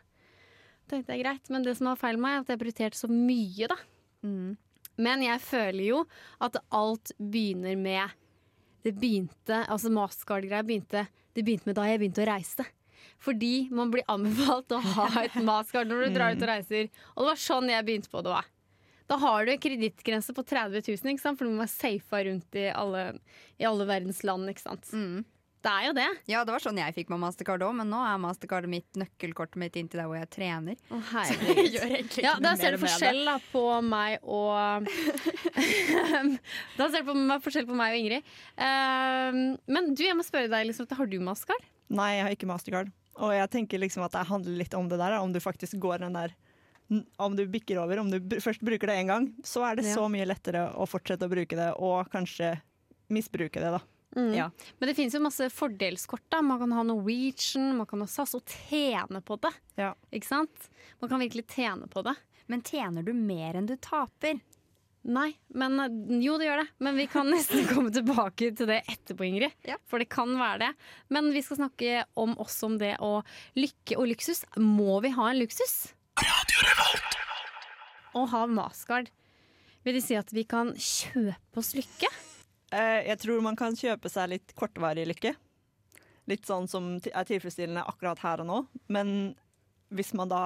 tenkte 0.91 1.13
jeg 1.15 1.22
greit, 1.24 1.50
Men 1.53 1.63
det 1.63 1.77
som 1.77 1.88
var 1.88 2.00
feil 2.01 2.17
med 2.17 2.25
meg, 2.25 2.34
er 2.36 2.41
at 2.43 2.50
jeg 2.51 2.60
prioriterte 2.60 3.00
så 3.00 3.08
mye, 3.08 3.70
da. 3.72 3.77
Mm. 4.24 4.53
Men 5.03 5.25
jeg 5.25 5.42
føler 5.42 5.84
jo 5.88 6.03
at 6.44 6.60
alt 6.70 7.15
begynner 7.18 7.77
med 7.80 8.20
Det 8.84 8.92
begynte, 9.00 9.63
altså 9.72 9.89
Mastercard-greia 9.89 10.63
begynte 10.68 11.06
Det 11.34 11.44
begynte 11.44 11.70
med 11.70 11.77
da 11.80 11.88
jeg 11.88 12.01
begynte 12.01 12.25
å 12.25 12.30
reise. 12.30 12.65
Fordi 13.24 13.70
man 13.72 13.92
blir 13.92 14.06
anbefalt 14.12 14.74
å 14.75 14.82
ha 14.96 15.08
et 15.24 15.38
Mastercard 15.42 15.89
når 15.89 16.03
du 16.03 16.18
drar 16.18 16.36
ut 16.36 16.44
og 16.44 16.51
reiser. 16.51 16.92
Og 17.15 17.24
det 17.24 17.32
var 17.32 17.42
sånn 17.46 17.72
jeg 17.72 17.88
begynte 17.88 18.12
på 18.12 18.22
det. 18.24 18.34
var. 18.36 18.50
Da 19.10 19.18
har 19.20 19.46
du 19.46 19.53
en 19.53 19.62
kredittgrense 19.62 20.34
på 20.36 20.44
30 20.48 20.84
000, 20.88 21.13
ikke 21.13 21.22
sant? 21.24 21.39
for 21.39 21.48
du 21.48 21.53
må 21.53 21.63
være 21.63 21.74
safa 21.74 22.24
rundt 22.27 22.60
i 22.60 22.68
alle, 22.72 23.03
i 23.60 23.68
alle 23.68 23.88
verdens 23.89 24.24
land. 24.27 24.50
ikke 24.51 24.63
sant? 24.63 24.92
Mm. 24.94 25.24
Det 25.63 25.72
er 25.72 25.86
jo 25.88 25.93
det. 25.96 26.05
Ja, 26.27 26.41
det 26.43 26.51
var 26.51 26.60
sånn 26.60 26.75
jeg 26.82 26.91
fikk 26.96 27.12
med 27.13 27.22
Mastercard 27.24 27.62
òg, 27.63 27.72
men 27.77 27.88
nå 27.88 28.00
er 28.03 28.17
Mastercard 28.20 28.65
mitt 28.67 28.98
nøkkelkortet 29.00 29.55
mitt 29.62 29.77
inntil 29.79 30.01
der 30.01 30.10
hvor 30.12 30.17
jeg 30.20 30.27
trener. 30.36 30.75
Å, 30.91 31.00
Jeg 31.29 31.70
gjør 31.77 31.93
egentlig 31.98 32.25
Ja, 32.25 32.34
ikke 32.36 32.43
da 32.43 32.51
ser 32.60 32.65
mer 32.65 32.75
du 32.75 32.82
forskjell 32.84 33.22
da, 33.29 33.36
på 33.53 33.63
meg 33.88 34.25
og 34.27 34.89
Da 36.79 36.89
ser 36.91 37.05
du 37.08 37.13
forskjell 37.46 37.67
på 37.70 37.77
meg 37.79 37.96
og 37.96 38.01
Ingrid. 38.01 38.34
Uh, 38.60 39.55
men 39.72 39.93
du, 39.96 40.03
jeg 40.03 40.17
må 40.20 40.25
spørre 40.27 40.51
deg, 40.51 40.67
liksom, 40.70 40.89
har 41.00 41.10
du 41.10 41.17
Mastercard? 41.24 41.63
Nei, 41.93 42.10
jeg 42.17 42.25
har 42.27 42.36
ikke 42.36 42.50
mastercard. 42.50 42.91
Og 43.22 43.32
jeg 43.36 43.50
tenker 43.53 43.79
liksom 43.84 44.03
at 44.05 44.15
det 44.15 44.25
handler 44.29 44.60
litt 44.63 44.74
om 44.77 44.88
det 44.89 44.98
der, 45.00 45.20
om 45.22 45.32
du 45.36 45.39
faktisk 45.43 45.77
går 45.84 46.03
den 46.08 46.15
der 46.17 46.34
om 47.24 47.34
du 47.38 47.46
bikker 47.50 47.79
over, 47.79 48.01
om 48.01 48.10
du 48.12 48.17
br- 48.20 48.41
først 48.43 48.62
bruker 48.65 48.89
det 48.91 48.98
én 49.00 49.08
gang, 49.10 49.29
så 49.48 49.63
er 49.65 49.77
det 49.79 49.86
Ja. 49.88 49.96
så 49.96 50.10
mye 50.12 50.25
lettere 50.27 50.65
å 50.75 50.86
fortsette 50.86 51.25
å 51.25 51.32
bruke 51.32 51.55
det, 51.58 51.70
og 51.79 52.10
kanskje 52.12 52.58
misbruke 53.10 53.62
det, 53.63 53.72
da. 53.77 53.79
Mm. 54.15 54.34
Ja. 54.38 54.50
Men 54.79 54.89
det 54.89 54.96
finnes 54.98 55.15
jo 55.15 55.22
masse 55.24 55.50
fordelskort. 55.53 56.24
da 56.29 56.41
Man 56.41 56.60
kan 56.60 56.72
ha 56.77 56.84
Norwegian, 56.88 57.77
man 57.77 57.89
kan 57.89 58.03
ha 58.03 58.08
SAS 58.08 58.36
og 58.38 58.46
tjene 58.46 59.22
på 59.25 59.39
det. 59.41 59.53
Ja. 59.79 59.93
Ikke 60.13 60.29
sant? 60.29 60.70
Man 61.01 61.12
kan 61.12 61.24
virkelig 61.24 61.48
tjene 61.53 61.89
på 61.91 62.03
det. 62.05 62.15
Men 62.51 62.62
tjener 62.65 63.05
du 63.05 63.13
mer 63.15 63.55
enn 63.58 63.70
du 63.70 63.77
taper? 63.82 64.41
Nei, 65.03 65.34
men 65.51 65.75
jo, 66.24 66.38
det 66.39 66.48
gjør 66.48 66.62
det. 66.62 66.67
Men 66.86 66.96
vi 67.00 67.08
kan 67.12 67.27
nesten 67.34 67.65
komme 67.67 67.91
tilbake 67.91 68.53
til 68.55 68.70
det 68.70 68.82
etterpå, 68.88 69.25
Ingrid. 69.27 69.55
Ja. 69.67 69.79
For 69.89 70.00
det 70.00 70.08
kan 70.13 70.32
være 70.39 70.62
det. 70.67 70.72
Men 71.12 71.32
vi 71.36 71.43
skal 71.43 71.60
snakke 71.60 72.05
om 72.20 72.38
også 72.39 72.70
om 72.72 72.77
det 72.79 72.96
å 73.03 73.17
lykke 73.60 74.00
og 74.00 74.08
luksus. 74.13 74.46
Må 74.60 75.01
vi 75.03 75.12
ha 75.15 75.32
en 75.32 75.41
luksus? 75.41 75.75
Å 78.13 78.25
ha 78.29 78.46
maskard. 78.48 79.10
Vil 79.84 79.98
det 79.98 80.05
si 80.05 80.15
at 80.15 80.29
vi 80.32 80.46
kan 80.48 80.72
kjøpe 80.79 81.60
oss 81.60 81.74
lykke? 81.75 82.08
Eh, 82.74 83.06
jeg 83.10 83.20
tror 83.22 83.44
man 83.46 83.58
kan 83.60 83.77
kjøpe 83.77 84.10
seg 84.10 84.32
litt 84.34 84.53
kortvarig 84.58 85.06
lykke. 85.10 85.36
Litt 86.32 86.48
sånn 86.48 86.70
som 86.72 86.96
er 86.98 87.27
tilfredsstillende 87.27 87.84
akkurat 87.89 88.22
her 88.24 88.44
og 88.44 88.50
nå. 88.50 88.60
Men 88.94 89.34
hvis, 89.94 90.13
man 90.18 90.32
da, 90.32 90.44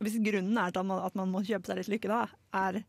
hvis 0.00 0.20
grunnen 0.24 0.56
er 0.56 0.70
at 0.72 0.86
man, 0.86 1.02
at 1.04 1.16
man 1.18 1.32
må 1.32 1.42
kjøpe 1.44 1.68
seg 1.68 1.80
litt 1.80 1.92
lykke, 1.96 2.12
da, 2.12 2.22
er 2.56 2.80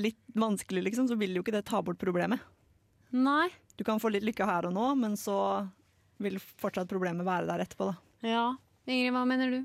litt 0.00 0.18
vanskelig, 0.34 0.88
liksom, 0.88 1.06
så 1.10 1.18
vil 1.20 1.36
jo 1.36 1.44
ikke 1.44 1.54
det 1.54 1.66
ta 1.68 1.82
bort 1.84 2.00
problemet. 2.00 2.42
Nei. 3.14 3.46
Du 3.78 3.84
kan 3.86 4.00
få 4.02 4.10
litt 4.10 4.26
lykke 4.26 4.48
her 4.48 4.66
og 4.66 4.74
nå, 4.74 4.88
men 4.98 5.14
så 5.18 5.36
vil 6.22 6.40
fortsatt 6.40 6.90
problemet 6.90 7.26
være 7.26 7.46
der 7.50 7.62
etterpå. 7.62 7.92
Da. 7.92 8.26
Ja. 8.26 8.46
Ingrid, 8.88 9.14
hva 9.14 9.22
mener 9.28 9.52
du? 9.52 9.60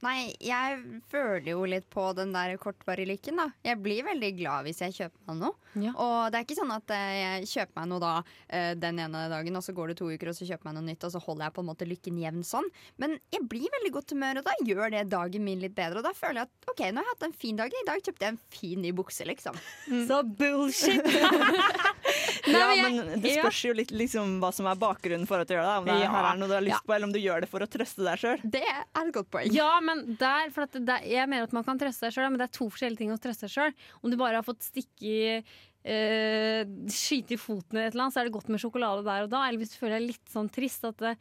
Nei, 0.00 0.30
jeg 0.40 0.78
føler 1.12 1.50
jo 1.52 1.66
litt 1.68 1.84
på 1.92 2.06
den 2.16 2.30
der 2.32 2.54
kortvarige-lykken, 2.60 3.36
da. 3.36 3.50
Jeg 3.66 3.80
blir 3.84 4.06
veldig 4.06 4.30
glad 4.38 4.64
hvis 4.64 4.80
jeg 4.86 4.96
kjøper 4.96 5.26
meg 5.28 5.40
noe. 5.42 5.70
Ja. 5.76 5.92
Og 5.92 6.30
det 6.32 6.40
er 6.40 6.46
ikke 6.46 6.56
sånn 6.56 6.72
at 6.72 6.94
eh, 6.96 7.16
jeg 7.18 7.50
kjøper 7.50 7.76
meg 7.82 7.90
noe 7.90 8.02
da 8.02 8.12
eh, 8.48 8.72
den 8.80 9.02
ene 9.04 9.26
dagen, 9.32 9.58
og 9.60 9.66
så 9.66 9.74
går 9.76 9.92
det 9.92 9.98
to 10.00 10.08
uker, 10.08 10.32
og 10.32 10.38
så 10.38 10.48
kjøper 10.48 10.64
jeg 10.64 10.68
meg 10.70 10.78
noe 10.78 10.88
nytt, 10.88 11.04
og 11.04 11.12
så 11.12 11.22
holder 11.26 11.46
jeg 11.46 11.56
på 11.58 11.64
en 11.64 11.68
måte 11.68 11.88
lykken 11.90 12.22
jevn 12.22 12.46
sånn. 12.48 12.70
Men 13.02 13.18
jeg 13.34 13.44
blir 13.52 13.68
veldig 13.76 13.92
godt 13.98 14.16
humør, 14.16 14.40
og 14.40 14.48
da 14.48 14.56
gjør 14.64 14.96
det 14.96 15.04
dagen 15.12 15.44
min 15.44 15.60
litt 15.60 15.76
bedre. 15.76 16.00
Og 16.00 16.08
da 16.08 16.14
føler 16.16 16.42
jeg 16.42 16.48
at 16.48 16.72
ok, 16.72 16.84
nå 16.88 17.02
har 17.02 17.10
jeg 17.10 17.14
hatt 17.14 17.28
en 17.28 17.38
fin 17.44 17.60
dag. 17.60 17.76
I 17.80 17.86
dag 17.90 18.04
kjøpte 18.08 18.26
jeg 18.26 18.36
en 18.36 18.42
fin 18.56 18.84
ny 18.86 18.94
bukse, 18.96 19.28
liksom. 19.28 19.60
Så 20.08 20.22
bullshit! 20.40 21.04
Ja, 22.48 22.68
men 22.82 23.20
det 23.20 23.34
spørs 23.36 23.58
jo 23.68 23.72
litt 23.76 23.90
liksom, 23.92 24.38
hva 24.40 24.52
som 24.54 24.66
er 24.70 24.78
bakgrunnen 24.80 25.26
for 25.28 25.42
at 25.42 25.48
du 25.50 25.54
gjør 25.54 25.66
det. 25.66 25.76
Om 25.82 25.88
det 25.90 25.96
Ja. 26.04 26.10
er 26.32 26.38
noe 26.40 26.48
du 26.48 26.54
har 26.54 26.62
lyst 26.64 26.78
Ja. 26.78 26.80
på, 26.86 26.94
eller 26.94 27.06
om 27.06 27.12
du 27.12 27.18
gjør 27.20 27.40
det 27.44 27.48
for 27.50 27.60
å 27.60 27.68
trøste 27.68 28.04
deg 28.06 28.18
sjøl. 28.22 28.40
Det 28.44 28.62
er 28.62 28.84
et 29.06 29.12
godt 29.14 29.30
poeng. 29.30 29.52
Ja, 29.52 29.80
men 29.80 30.16
der, 30.20 30.50
for 30.50 30.62
at 30.62 30.72
det, 30.72 30.84
der- 30.86 31.04
jeg 31.04 31.28
mener 31.28 31.42
at 31.44 31.52
man 31.52 31.64
kan 31.64 31.78
trøste 31.78 32.06
seg 32.08 32.12
sjøl, 32.16 32.30
men 32.30 32.38
det 32.38 32.48
er 32.50 32.56
to 32.58 32.68
forskjellige 32.70 32.98
ting 32.98 33.10
å 33.12 33.18
trøste 33.20 33.48
seg 33.48 33.50
sjøl. 33.56 33.74
Om 34.04 34.10
du 34.10 34.16
bare 34.16 34.34
har 34.40 34.42
fått 34.46 34.62
stikke 34.62 35.02
i 35.02 35.44
øh, 35.84 36.64
Skyte 36.92 37.32
i 37.36 37.40
foten 37.40 37.72
eller 37.78 37.88
et 37.88 37.94
eller 37.94 38.04
annet, 38.04 38.14
så 38.14 38.20
er 38.20 38.24
det 38.28 38.34
godt 38.36 38.48
med 38.52 38.60
sjokolade 38.60 39.04
der 39.06 39.24
og 39.24 39.30
da. 39.32 39.44
Eller 39.48 39.58
hvis 39.62 39.72
du 39.72 39.78
føler 39.80 39.98
deg 39.98 40.08
litt 40.12 40.32
sånn 40.32 40.50
trist 40.52 40.84
at 40.88 40.96
det, 41.00 41.14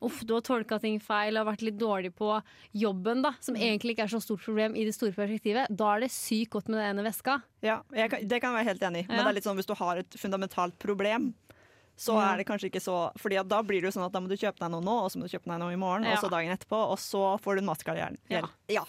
uff, 0.00 0.20
du 0.24 0.34
har 0.34 0.40
tolka 0.46 0.78
ting 0.80 1.00
feil 1.02 1.36
og 1.40 1.46
vært 1.48 1.62
litt 1.66 1.78
dårlig 1.80 2.12
på 2.14 2.42
jobben, 2.72 3.22
da, 3.22 3.32
som 3.40 3.56
egentlig 3.58 3.96
ikke 3.96 4.04
er 4.06 4.12
så 4.14 4.20
stort 4.22 4.44
problem 4.44 4.76
i 4.78 4.84
det 4.86 4.94
store 4.94 5.12
perspektivet, 5.16 5.66
da 5.74 5.94
er 5.96 6.00
det 6.06 6.10
sykt 6.14 6.50
godt 6.54 6.68
med 6.68 6.78
den 6.78 6.92
ene 6.98 7.06
veska. 7.08 7.40
Ja, 7.66 7.80
kan, 7.90 8.22
det 8.28 8.40
kan 8.40 8.54
jeg 8.54 8.60
være 8.60 8.70
helt 8.72 8.82
enig 8.82 9.04
i. 9.04 9.08
Men 9.08 9.16
Ja. 9.18 9.22
det 9.24 9.30
er 9.32 9.38
litt 9.40 9.44
sånn 9.48 9.56
hvis 9.58 9.66
du 9.66 9.74
har 9.74 9.96
et 9.98 10.10
fundamentalt 10.20 10.78
problem, 10.78 11.34
så 11.98 12.14
Ja. 12.14 12.32
er 12.32 12.36
det 12.38 12.46
kanskje 12.46 12.70
ikke 12.70 12.78
så 12.80 13.10
Fordi 13.18 13.42
da 13.48 13.60
blir 13.60 13.80
det 13.82 13.90
jo 13.90 13.98
sånn 13.98 14.06
at 14.06 14.12
da 14.12 14.20
må 14.20 14.28
du 14.28 14.36
kjøpe 14.36 14.60
deg 14.60 14.70
noe 14.70 14.80
nå, 14.80 15.02
og 15.02 15.10
så 15.10 15.18
må 15.18 15.26
du 15.26 15.34
kjøpe 15.36 15.50
deg 15.50 15.58
noe 15.58 15.72
i 15.72 15.76
morgen, 15.76 16.06
og 16.06 16.16
så 16.18 16.30
dagen 16.30 16.56
etterpå, 16.56 16.78
og 16.92 16.96
så 16.96 17.40
får 17.42 17.56
du 17.56 17.58
en 17.62 17.66
matkarriere. 17.74 18.16
Ja. 18.30 18.42
Ja, 18.68 18.84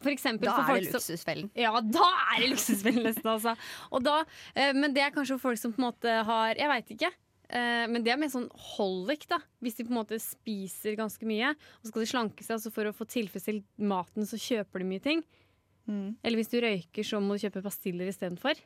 For 0.00 0.08
eksempel 0.10 0.46
da 0.48 0.62
for 0.64 0.72
er 0.76 0.80
det 0.80 0.88
som 0.90 0.96
luksusfellen. 1.00 1.50
Ja, 1.54 1.78
da 1.78 2.08
er 2.32 2.40
det 2.40 2.48
luksusfellen 2.54 3.02
nesten, 3.04 3.28
altså. 3.28 3.54
Og 3.92 4.02
da, 4.02 4.24
eh, 4.56 4.72
men 4.72 4.94
det 4.94 5.02
er 5.02 5.10
kanskje 5.10 5.36
for 5.38 5.50
folk 5.50 5.58
som 5.58 5.74
på 5.74 5.78
en 5.84 5.92
måte 5.92 6.24
har 6.24 6.54
Jeg 6.54 6.68
veit 6.68 6.88
ikke. 6.96 7.12
Eh, 7.48 7.84
men 7.90 8.04
det 8.04 8.14
er 8.14 8.20
mer 8.20 8.32
sånn 8.32 8.48
holic, 8.74 9.26
da. 9.30 9.40
Hvis 9.64 9.76
de 9.78 9.86
på 9.86 9.92
en 9.92 10.00
måte 10.00 10.18
spiser 10.22 10.96
ganske 10.98 11.28
mye, 11.28 11.52
og 11.54 11.90
skal 11.90 12.04
de 12.04 12.10
slanke 12.10 12.46
seg, 12.46 12.62
så 12.62 12.72
for 12.74 12.88
å 12.88 12.94
få 12.96 13.06
tilfredsstilt 13.10 13.66
maten, 13.84 14.28
så 14.28 14.40
kjøper 14.40 14.82
de 14.82 14.88
mye 14.88 15.04
ting. 15.04 15.24
Mm. 15.84 16.16
Eller 16.24 16.40
hvis 16.40 16.52
du 16.52 16.58
røyker, 16.64 17.04
så 17.06 17.20
må 17.20 17.36
du 17.36 17.44
kjøpe 17.44 17.64
pastiller 17.64 18.08
istedenfor. 18.08 18.60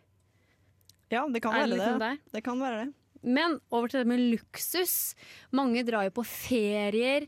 Ja, 1.10 1.24
det 1.26 1.42
kan 1.42 1.56
det 1.56 1.66
det. 1.66 1.76
liksom 1.76 2.02
det. 2.02 2.14
Det 2.36 2.44
kan 2.44 2.60
være 2.62 2.84
det. 2.84 2.88
Men 3.22 3.56
over 3.74 3.90
til 3.90 4.04
det 4.04 4.10
med 4.10 4.20
luksus. 4.34 5.14
Mange 5.50 5.82
drar 5.86 6.06
jo 6.06 6.14
på 6.20 6.26
ferier. 6.28 7.26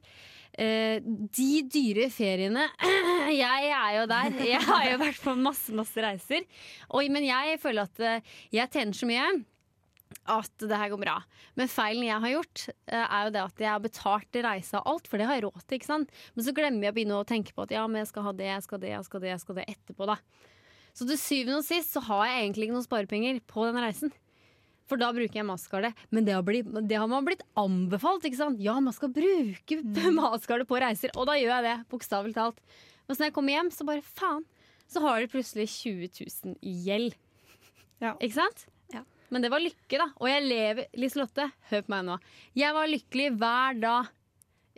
Eh, 0.50 0.98
de 1.00 1.62
dyre 1.70 2.08
feriene 2.10 2.64
Jeg 3.30 3.68
er 3.70 3.92
jo 3.96 4.06
der. 4.10 4.34
Jeg 4.42 4.62
har 4.66 4.88
jo 4.90 4.98
vært 5.00 5.22
på 5.22 5.34
masse 5.38 5.74
masse 5.74 6.02
reiser. 6.02 6.46
Og, 6.90 7.06
men 7.10 7.26
jeg 7.26 7.58
føler 7.62 7.86
at 7.88 8.02
eh, 8.02 8.34
jeg 8.54 8.70
tjener 8.74 8.98
så 8.98 9.08
mye 9.08 9.28
at 10.30 10.62
det 10.62 10.78
her 10.78 10.90
går 10.92 11.00
bra. 11.02 11.16
Men 11.58 11.70
feilen 11.70 12.06
jeg 12.06 12.22
har 12.22 12.32
gjort, 12.34 12.64
eh, 12.86 13.02
er 13.02 13.26
jo 13.26 13.34
det 13.34 13.42
at 13.42 13.62
jeg 13.64 13.70
har 13.70 13.82
betalt 13.82 14.40
reise 14.46 14.78
og 14.78 14.92
alt, 14.94 15.10
for 15.10 15.18
det 15.18 15.26
har 15.28 15.38
jeg 15.38 15.46
råd 15.46 15.64
til. 15.64 15.78
ikke 15.78 15.90
sant? 15.90 16.14
Men 16.34 16.46
så 16.46 16.54
glemmer 16.56 16.86
jeg 16.86 16.94
å 16.94 16.96
begynne 16.98 17.20
å 17.20 17.26
tenke 17.26 17.54
på 17.54 17.66
at 17.66 17.74
ja, 17.74 17.86
men 17.86 18.02
jeg 18.02 18.10
skal 18.12 18.26
ha 18.26 18.32
det, 18.32 18.48
jeg 18.50 18.64
skal 18.66 18.82
det, 18.82 18.94
jeg 18.94 19.06
skal 19.06 19.22
det, 19.24 19.30
jeg 19.32 19.44
skal 19.44 19.60
det 19.60 19.68
etterpå. 19.74 20.08
da. 20.10 20.18
Så 20.96 21.06
til 21.06 21.20
syvende 21.20 21.60
og 21.62 21.66
sist 21.66 21.94
så 21.94 22.02
har 22.08 22.26
jeg 22.26 22.42
egentlig 22.44 22.68
ikke 22.68 22.76
noen 22.76 22.88
sparepenger 22.88 23.40
på 23.46 23.66
den 23.68 23.80
reisen. 23.82 24.14
For 24.90 24.98
da 24.98 25.12
bruker 25.14 25.38
jeg 25.38 25.46
maskarde. 25.46 25.92
Men 26.10 26.26
det 26.26 26.34
har, 26.34 26.42
blitt, 26.42 26.66
det 26.90 26.98
har 26.98 27.06
man 27.10 27.26
blitt 27.26 27.44
anbefalt. 27.58 28.24
ikke 28.26 28.40
sant? 28.40 28.58
Ja, 28.62 28.74
man 28.82 28.96
skal 28.96 29.12
bruke 29.14 29.78
maskarde 30.18 30.66
på 30.66 30.80
reiser. 30.82 31.14
Og 31.14 31.28
da 31.30 31.38
gjør 31.38 31.54
jeg 31.60 31.68
det, 31.68 31.76
bokstavelig 31.92 32.34
talt. 32.34 32.58
Men 33.06 33.14
så 33.14 33.22
når 33.22 33.30
jeg 33.30 33.36
kommer 33.38 33.54
hjem, 33.54 33.70
så 33.74 33.86
bare 33.86 34.02
faen. 34.02 34.42
Så 34.90 35.02
har 35.04 35.22
de 35.22 35.30
plutselig 35.30 35.68
20 35.70 36.10
000 36.18 36.56
i 36.66 36.74
gjeld. 36.88 37.14
Ja. 38.02 38.16
Ikke 38.18 38.40
sant? 38.40 38.66
Men 39.30 39.44
det 39.44 39.50
var 39.52 39.62
lykke, 39.62 39.98
da. 39.98 40.08
Og 40.18 40.30
jeg 40.30 40.46
lever 40.46 40.88
Liselotte, 40.98 41.46
hør 41.70 41.84
på 41.86 41.94
meg 41.94 42.06
nå. 42.08 42.16
Jeg 42.58 42.74
var 42.76 42.90
lykkelig 42.90 43.28
hver 43.38 43.78
dag 43.82 44.16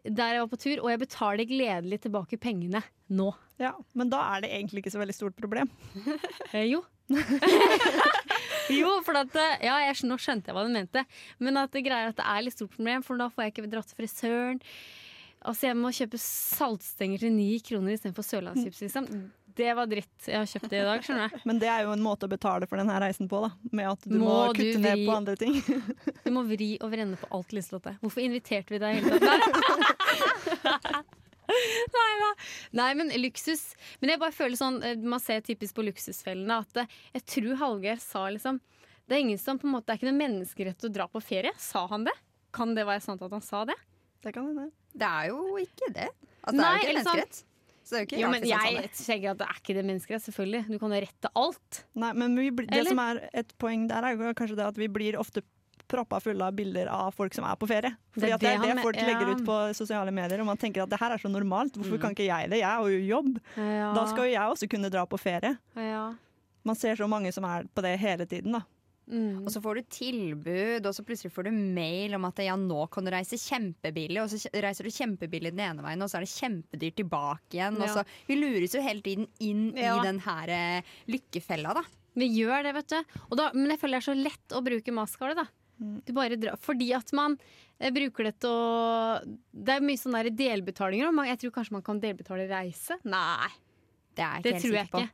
der 0.02 0.34
jeg 0.34 0.42
var 0.42 0.50
på 0.50 0.58
tur, 0.58 0.80
og 0.82 0.88
jeg 0.90 0.98
betaler 0.98 1.46
gledelig 1.46 2.00
tilbake 2.02 2.38
pengene 2.42 2.80
nå. 3.12 3.28
Ja, 3.62 3.76
Men 3.94 4.10
da 4.10 4.22
er 4.32 4.42
det 4.42 4.50
egentlig 4.50 4.82
ikke 4.82 4.94
så 4.94 5.02
veldig 5.02 5.14
stort 5.14 5.36
problem. 5.38 5.70
Eh, 6.52 6.66
jo. 6.68 6.82
jo, 8.72 8.90
for 9.06 9.16
at 9.20 9.36
eh, 9.38 9.62
Ja, 9.68 9.78
jeg, 9.86 10.00
nå 10.08 10.18
skjønte 10.20 10.50
jeg 10.50 10.56
hva 10.56 10.64
du 10.66 10.72
mente. 10.74 11.04
Men 11.40 11.60
at 11.62 11.72
det 11.72 11.84
greier 11.86 12.10
at 12.10 12.18
det 12.18 12.26
er 12.26 12.42
litt 12.44 12.56
stort 12.56 12.74
problem, 12.74 13.04
for 13.06 13.20
da 13.20 13.30
får 13.32 13.46
jeg 13.46 13.54
ikke 13.54 13.70
dratt 13.72 13.88
til 13.92 14.00
frisøren. 14.02 14.60
Altså, 15.42 15.68
jeg 15.70 15.78
må 15.78 15.90
kjøpe 15.94 16.18
saltstenger 16.22 17.24
til 17.24 17.32
ni 17.34 17.48
kroner 17.64 17.96
istedenfor 17.96 18.26
sørlandschips, 18.26 18.82
liksom. 18.84 19.08
Det 19.56 19.68
var 19.76 19.88
dritt. 19.90 20.26
Jeg 20.26 20.38
har 20.38 20.48
kjøpt 20.48 20.70
det 20.72 20.78
i 20.80 20.84
dag, 20.86 21.02
skjønner 21.04 21.26
jeg. 21.28 21.40
Men 21.48 21.58
det 21.62 21.68
er 21.72 21.84
jo 21.86 21.92
en 21.94 22.04
måte 22.04 22.28
å 22.28 22.32
betale 22.32 22.68
for 22.70 22.80
denne 22.80 22.96
reisen 23.02 23.28
på, 23.30 23.40
da. 23.44 23.50
Med 23.74 23.90
at 23.90 24.06
du 24.08 24.16
må, 24.18 24.26
Må 24.28 24.36
du 24.52 24.60
kutte 24.60 24.82
ned 24.82 25.04
på 25.06 25.16
andre 25.16 25.36
ting. 25.40 25.58
Du 26.24 26.30
må 26.34 26.44
vri 26.48 26.70
og 26.80 26.92
vrenne 26.92 27.18
på 27.18 27.28
alt, 27.34 27.52
Liselotte. 27.56 27.96
Hvorfor 28.00 28.22
inviterte 28.24 28.72
vi 28.72 28.80
deg 28.82 28.96
i 28.96 29.02
hele 29.02 29.18
tatt? 29.20 30.82
Nei 31.92 32.12
da. 32.22 32.28
Nei, 32.78 32.90
men 32.96 33.10
luksus 33.20 33.74
Men 34.00 34.14
jeg 34.14 34.20
bare 34.22 34.32
føler 34.32 34.56
sånn 34.56 34.78
eh, 34.86 34.94
Man 34.96 35.20
ser 35.20 35.42
typisk 35.44 35.74
på 35.76 35.84
luksusfellene 35.84 36.60
at 36.62 36.78
eh, 36.84 36.92
jeg 37.18 37.24
tror 37.34 37.58
Hallgeir 37.60 37.98
sa 38.00 38.22
liksom 38.32 38.60
Det 39.04 39.18
er 39.18 39.24
ingen 39.24 39.40
som 39.42 39.58
på 39.60 39.66
en 39.68 39.74
måte 39.74 39.90
Det 39.90 39.96
er 39.96 40.00
ikke 40.00 40.10
noe 40.12 40.20
menneskerett 40.22 40.86
å 40.86 40.92
dra 40.94 41.08
på 41.10 41.20
ferie. 41.24 41.52
Sa 41.60 41.84
han 41.90 42.06
det? 42.08 42.14
Kan 42.54 42.76
det 42.78 42.86
være 42.88 43.02
sant 43.04 43.24
at 43.26 43.34
han 43.34 43.44
sa 43.44 43.64
det? 43.68 43.76
Det 44.22 44.32
kan 44.36 44.46
hende. 44.46 44.70
Det 44.94 45.08
er 45.08 45.32
jo 45.32 45.56
ikke 45.58 45.88
det. 45.96 46.08
Altså, 46.44 46.58
det 46.58 46.66
er 46.68 46.76
jo 46.76 46.82
ikke 46.82 46.94
menneskerett. 47.00 47.40
sånn-. 47.40 47.48
Så 47.84 47.90
det 47.90 47.96
er 47.96 48.02
jo 48.02 48.06
ikke 48.06 48.20
Jo, 48.22 48.28
men 48.30 48.44
jeg 48.46 48.90
tenker 48.94 49.30
at 49.32 49.38
det 49.38 49.46
er 49.48 49.56
ikke 49.58 49.74
det 49.74 49.84
menneskerett, 49.88 50.22
selvfølgelig. 50.22 50.60
Du 50.70 50.78
kan 50.78 50.92
jo 50.94 51.00
rette 51.02 51.30
alt. 51.34 51.84
Nei, 51.98 52.12
men 52.12 52.36
vi, 52.38 52.50
blir- 52.50 52.68
det 52.70 52.78
Eller? 52.78 52.90
som 52.94 52.98
er 53.02 53.20
et 53.34 53.52
poeng 53.58 53.88
der, 53.90 54.04
er 54.12 54.34
kanskje 54.38 54.56
det 54.56 54.66
at 54.68 54.76
vi 54.78 54.86
blir 54.88 55.18
ofte 55.18 55.42
proppa 55.92 56.20
fulle 56.22 56.40
av 56.46 56.54
bilder 56.56 56.88
av 56.88 57.10
folk 57.12 57.34
som 57.34 57.44
er 57.44 57.56
på 57.60 57.66
ferie. 57.68 57.90
Fordi 58.14 58.20
Det 58.24 58.30
er 58.30 58.34
at 58.34 58.40
det 58.40 58.48
er 58.48 58.60
det 58.62 58.76
det 58.76 58.82
folk 58.86 58.96
legger 58.96 59.28
ja. 59.28 59.34
ut 59.34 59.42
på 59.44 59.56
sosiale 59.76 60.12
medier, 60.14 60.40
og 60.40 60.46
man 60.46 60.56
tenker 60.56 60.82
at 60.86 60.88
det 60.88 60.98
her 61.02 61.10
er 61.12 61.18
så 61.20 61.28
normalt. 61.28 61.74
Hvorfor 61.76 61.98
Mm. 61.98 62.00
kan 62.00 62.10
ikke 62.14 62.24
jeg 62.30 62.48
det? 62.50 62.58
Jeg 62.62 62.70
har 62.70 62.80
jo 62.88 63.00
jobb. 63.10 63.40
Ja. 63.58 63.92
Da 63.92 64.06
skal 64.06 64.24
jo 64.24 64.32
jeg 64.32 64.40
også 64.54 64.68
kunne 64.70 64.88
dra 64.90 65.04
på 65.06 65.18
ferie. 65.20 65.58
ja. 65.76 66.14
Man 66.64 66.76
ser 66.76 66.94
så 66.94 67.08
mange 67.10 67.32
som 67.34 67.42
er 67.44 67.64
på 67.74 67.82
det 67.82 67.98
hele 67.98 68.24
tiden, 68.24 68.52
da. 68.52 68.60
Mm. 69.12 69.42
Og 69.44 69.50
så 69.52 69.60
får 69.60 69.76
du 69.78 69.88
tilbud, 69.92 70.86
og 70.88 70.94
så 70.96 71.04
plutselig 71.04 71.32
får 71.34 71.48
du 71.50 71.56
mail 71.76 72.14
om 72.16 72.24
at 72.24 72.40
ja, 72.40 72.54
nå 72.56 72.86
kan 72.92 73.04
du 73.04 73.12
reise 73.12 73.36
kjempebillig, 73.36 74.22
og 74.22 74.30
så 74.32 74.52
reiser 74.64 74.88
du 74.88 74.94
kjempebillig 74.94 75.52
den 75.52 75.64
ene 75.66 75.84
veien, 75.84 76.00
og 76.04 76.08
så 76.08 76.18
er 76.18 76.24
det 76.26 76.32
kjempedyrt 76.32 76.96
tilbake 77.02 77.58
igjen. 77.58 77.76
Og 77.82 77.92
så 77.92 78.04
Vi 78.28 78.38
lures 78.40 78.72
jo 78.76 78.84
hele 78.84 79.04
tiden 79.04 79.28
inn 79.44 79.66
Ja. 79.76 79.98
i 79.98 80.06
den 80.06 80.22
her 80.24 80.48
eh, 80.48 80.94
lykkefella, 81.12 81.74
da. 81.76 81.84
Vi 82.16 82.28
gjør 82.28 82.64
det, 82.64 82.74
vet 82.76 82.88
du. 82.92 83.18
Da, 83.36 83.50
men 83.54 83.70
jeg 83.72 83.80
føler 83.80 83.98
det 83.98 84.02
er 84.02 84.08
så 84.10 84.16
lett 84.16 84.56
å 84.56 84.64
bruke 84.64 84.92
maskarde, 84.96 85.36
da. 85.44 85.46
Mm. 85.82 85.96
Drar, 86.06 86.56
fordi 86.62 86.92
at 86.94 87.12
man 87.16 87.36
eh, 87.80 87.90
bruker 87.90 88.28
det 88.28 88.36
til 88.40 88.52
å 88.52 89.20
Det 89.52 89.76
er 89.76 89.84
mye 89.84 89.98
sånne 89.98 90.30
delbetalinger. 90.30 91.10
Jeg 91.26 91.40
tror 91.42 91.54
kanskje 91.56 91.76
man 91.78 91.82
kan 91.82 92.00
delbetale 92.00 92.46
reise. 92.48 92.96
Nei, 93.04 93.50
Det 94.14 94.28
det 94.44 94.60
tror 94.62 94.76
jeg 94.76 94.88
ikke. 94.88 95.08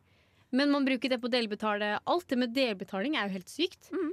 Men 0.51 0.73
man 0.73 0.87
bruker 0.87 1.13
det 1.13 1.21
på 1.21 1.29
å 1.29 1.33
delbetale 1.33 1.99
alt. 1.99 2.27
Det 2.29 2.39
med 2.41 2.55
delbetaling 2.57 3.17
er 3.19 3.29
jo 3.29 3.37
helt 3.37 3.53
sykt. 3.53 3.91
Mm. 3.93 4.11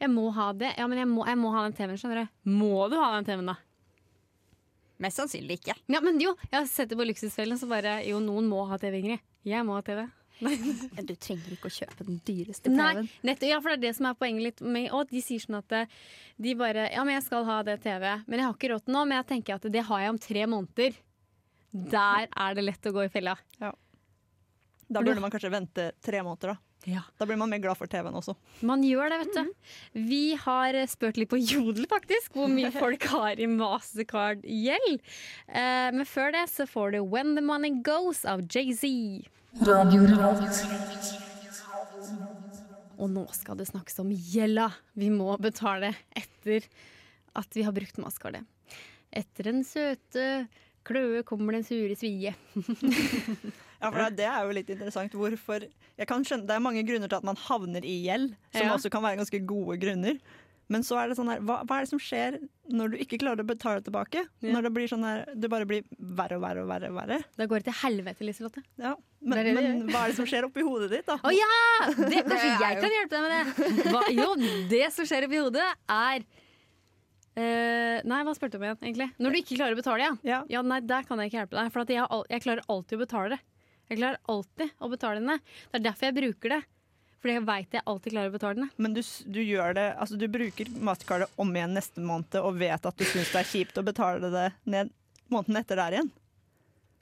Jeg 0.00 0.12
må 0.12 0.26
ha 0.36 0.50
det. 0.56 0.74
Ja, 0.76 0.86
men 0.88 1.00
jeg 1.00 1.08
må, 1.08 1.24
jeg 1.28 1.38
må 1.40 1.52
ha 1.54 1.64
den 1.66 1.76
TV-en, 1.76 1.98
skjønner 2.00 2.24
du. 2.24 2.36
Må 2.52 2.88
du 2.92 2.98
ha 3.00 3.10
den 3.16 3.28
TV-en, 3.28 3.52
da? 3.52 3.56
Mest 5.04 5.20
sannsynlig 5.20 5.58
ikke. 5.60 5.76
Ja, 5.92 6.00
men 6.04 6.20
jo, 6.20 6.32
jeg 6.48 6.56
har 6.56 6.68
sett 6.70 6.92
det 6.92 6.96
på 6.96 7.04
Luksusfellen, 7.04 7.58
så 7.60 7.68
bare 7.68 7.98
Jo, 8.06 8.20
noen 8.24 8.48
må 8.48 8.62
ha 8.68 8.78
TV, 8.80 9.00
Ingrid. 9.02 9.24
Jeg 9.46 9.66
må 9.68 9.76
ha 9.76 9.84
TV. 9.84 10.06
Du 11.08 11.14
trenger 11.16 11.54
ikke 11.54 11.70
å 11.70 11.72
kjøpe 11.72 12.04
den 12.04 12.18
dyreste 12.26 12.68
TV-en. 12.68 13.08
nettopp, 13.24 13.48
ja, 13.48 13.60
for 13.64 13.72
det 13.72 13.76
er 13.78 13.84
det 13.86 13.92
som 13.96 14.08
er 14.10 14.18
poenget 14.20 14.44
litt 14.44 14.58
med 14.60 14.90
Og 14.92 15.08
de 15.08 15.22
sier 15.24 15.40
sånn 15.40 15.56
at 15.62 15.72
eh, 15.72 15.94
de 16.44 16.52
bare 16.60 16.90
Ja, 16.92 17.06
men 17.08 17.16
jeg 17.16 17.24
skal 17.24 17.46
ha 17.48 17.62
det 17.64 17.78
TV, 17.84 18.04
men 18.26 18.40
jeg 18.40 18.44
har 18.44 18.56
ikke 18.56 18.72
råd 18.74 18.84
til 18.84 18.96
nå. 18.96 19.04
Men 19.08 19.20
jeg 19.20 19.28
tenker 19.32 19.56
at 19.56 19.68
det 19.72 19.84
har 19.88 20.04
jeg 20.04 20.12
om 20.12 20.20
tre 20.20 20.46
måneder. 20.52 21.00
Der 21.96 22.28
er 22.28 22.56
det 22.56 22.64
lett 22.64 22.88
å 22.88 22.94
gå 22.96 23.04
i 23.04 23.12
fella. 23.12 23.36
Da 24.88 25.02
burde 25.02 25.20
man 25.20 25.32
kanskje 25.34 25.50
vente 25.50 25.90
tre 26.04 26.22
måneder, 26.22 26.54
da. 26.54 26.56
Ja. 26.86 27.00
Da 27.18 27.26
blir 27.26 27.36
man 27.36 27.50
mer 27.50 27.58
glad 27.58 27.74
for 27.78 27.90
TV-en 27.90 28.14
også. 28.14 28.36
Man 28.66 28.84
gjør 28.86 29.10
det, 29.10 29.18
vet 29.24 29.34
du. 29.34 29.70
Vi 30.06 30.36
har 30.38 30.76
eh, 30.78 30.86
spurt 30.86 31.18
litt 31.18 31.32
på 31.32 31.40
Jodel, 31.40 31.88
faktisk, 31.90 32.36
hvor 32.38 32.46
mye 32.52 32.70
folk 32.84 33.08
har 33.10 33.42
i 33.42 33.48
Mastercard-gjeld. 33.50 35.00
Eh, 35.48 35.88
men 35.96 36.06
før 36.06 36.30
det 36.36 36.44
så 36.52 36.68
får 36.70 36.94
du 36.94 37.00
When 37.02 37.34
the 37.34 37.42
Money 37.42 37.80
Goes 37.82 38.22
av 38.28 38.44
Jay-Z. 38.46 39.26
Og 42.96 43.10
nå 43.12 43.26
skal 43.34 43.58
det 43.58 43.66
snakkes 43.72 43.98
om 44.04 44.12
gjelda 44.14 44.70
vi 44.94 45.10
må 45.12 45.34
betale 45.42 45.90
etter 46.16 46.64
at 47.36 47.50
vi 47.58 47.66
har 47.66 47.74
brukt 47.74 47.98
Mastercardet. 48.00 48.46
Etter 49.10 49.50
den 49.50 49.64
søte 49.66 50.46
kløe 50.86 51.26
kommer 51.26 51.56
den 51.56 51.66
sure 51.66 51.98
svie. 51.98 52.36
Ja, 53.80 53.90
for 53.90 54.16
det, 54.16 54.26
er 54.30 54.46
jo 54.46 54.56
litt 54.56 54.72
interessant. 54.72 55.12
Hvorfor 55.12 55.66
jeg 55.66 56.08
kan 56.08 56.24
skjønne, 56.24 56.46
Det 56.48 56.56
er 56.56 56.64
mange 56.64 56.82
grunner 56.86 57.08
til 57.08 57.18
at 57.20 57.24
man 57.24 57.36
havner 57.36 57.84
i 57.84 58.02
gjeld, 58.06 58.34
som 58.52 58.66
Ja. 58.66 58.74
også 58.74 58.90
kan 58.90 59.02
være 59.02 59.20
ganske 59.22 59.40
gode 59.46 59.78
grunner. 59.80 60.18
Men 60.68 60.82
så 60.82 60.96
er 60.98 61.08
det 61.08 61.14
sånn 61.16 61.28
her, 61.30 61.38
hva, 61.46 61.60
hva 61.62 61.76
er 61.78 61.84
det 61.84 61.90
som 61.92 62.00
skjer 62.02 62.40
når 62.74 62.90
du 62.90 62.96
ikke 62.98 63.20
klarer 63.22 63.44
å 63.44 63.46
betale 63.46 63.84
tilbake? 63.86 64.24
Ja. 64.42 64.50
Når 64.50 64.62
det 64.66 64.72
blir 64.74 64.88
sånn 64.90 65.04
her, 65.06 65.20
det 65.32 65.48
bare 65.52 65.66
blir 65.68 65.84
verre 65.94 66.40
og 66.40 66.42
verre 66.42 66.64
og 66.64 66.68
verre. 66.72 66.88
og 66.90 66.96
verre. 66.98 67.18
Da 67.38 67.46
går 67.46 67.62
det 67.62 67.68
til 67.68 67.76
helvete, 67.84 68.26
Liselotte. 68.26 68.62
Ja. 68.76 68.96
Men, 69.22 69.38
det 69.38 69.44
det 69.46 69.54
men 69.54 69.86
hva 69.92 70.02
er 70.02 70.10
det 70.10 70.16
som 70.18 70.26
skjer 70.26 70.48
oppi 70.48 70.64
hodet 70.66 70.90
ditt, 70.90 71.06
da? 71.06 71.20
Å 71.22 71.30
ja! 71.30 71.52
Det, 71.94 72.24
kanskje 72.32 72.50
jeg 72.50 72.80
kan 72.82 72.96
hjelpe 72.96 73.14
deg 73.14 73.22
med 73.22 73.30
det. 73.36 73.92
Hva, 73.94 74.02
jo, 74.10 74.28
det 74.74 74.82
som 74.96 75.06
skjer 75.06 75.28
oppi 75.28 75.38
hodet, 75.44 75.68
er 75.86 76.26
Uh, 77.36 78.00
Nei, 78.08 78.22
hva 78.24 78.32
spurte 78.32 78.56
du 78.56 78.62
om 78.62 78.64
igjen, 78.64 78.78
egentlig? 78.80 79.10
Når 79.20 79.34
du 79.34 79.38
ikke 79.42 79.56
klarer 79.58 79.76
å 79.76 79.76
betale, 79.76 80.00
ja. 80.00 80.12
Ja. 80.24 80.38
Ja, 80.48 80.62
nei, 80.64 80.78
Der 80.88 81.04
kan 81.04 81.20
jeg 81.20 81.28
ikke 81.28 81.42
hjelpe 81.42 81.58
deg. 81.58 81.72
For 81.74 81.82
at 81.84 81.90
jeg, 81.92 82.06
jeg 82.32 82.44
klarer 82.46 82.62
alltid 82.72 82.96
å 82.96 83.02
betale 83.02 83.34
det. 83.34 83.38
Jeg 83.86 84.00
klarer 84.00 84.18
alltid 84.30 84.72
å 84.82 84.90
betale 84.90 85.20
det 85.20 85.28
ned. 85.30 85.52
Det 85.70 85.78
er 85.78 85.86
derfor 85.88 86.08
jeg 86.08 86.16
bruker 86.16 86.56
det. 86.56 86.62
Fordi 87.22 87.34
jeg 87.38 87.46
veit 87.46 87.74
jeg 87.74 87.82
alltid 87.90 88.12
klarer 88.12 88.30
å 88.30 88.34
betale 88.36 88.60
den. 88.60 88.70
Men 88.82 88.94
du, 88.94 89.00
du 89.02 89.40
gjør 89.42 89.74
det 89.74 89.86
Altså, 89.96 90.18
du 90.20 90.26
bruker 90.30 90.70
mastercardet 90.84 91.40
om 91.42 91.50
igjen 91.56 91.74
neste 91.74 92.04
måned 92.04 92.38
og 92.42 92.60
vet 92.60 92.86
at 92.86 92.98
du 92.98 93.06
syns 93.08 93.32
det 93.32 93.42
er 93.42 93.50
kjipt 93.50 93.80
å 93.80 93.86
betale 93.86 94.30
det 94.30 94.46
ned 94.68 94.92
måneden 95.32 95.58
etter 95.62 95.80
der 95.80 95.96
igjen. 95.96 96.10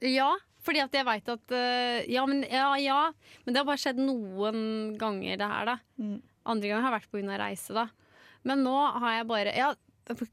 Ja, 0.05 0.31
fordi 0.65 0.81
at 0.85 0.97
jeg 0.97 1.07
veit 1.07 1.29
at 1.29 1.55
eh, 1.55 2.07
ja, 2.13 2.25
men, 2.29 2.45
ja, 2.49 2.71
ja, 2.81 3.01
men 3.45 3.55
det 3.55 3.61
har 3.61 3.69
bare 3.69 3.81
skjedd 3.81 4.01
noen 4.01 4.95
ganger, 5.01 5.37
det 5.41 5.49
her, 5.51 5.69
da. 5.69 5.77
Mm. 6.01 6.17
Andre 6.55 6.71
ganger 6.71 6.87
har 6.87 6.95
jeg 6.95 7.03
vært 7.03 7.13
pga. 7.13 7.41
reise, 7.45 7.77
da. 7.77 7.87
Men 8.49 8.65
nå 8.65 8.75
har 9.01 9.19
jeg 9.19 9.29
bare 9.29 9.55
Ja, 9.57 9.71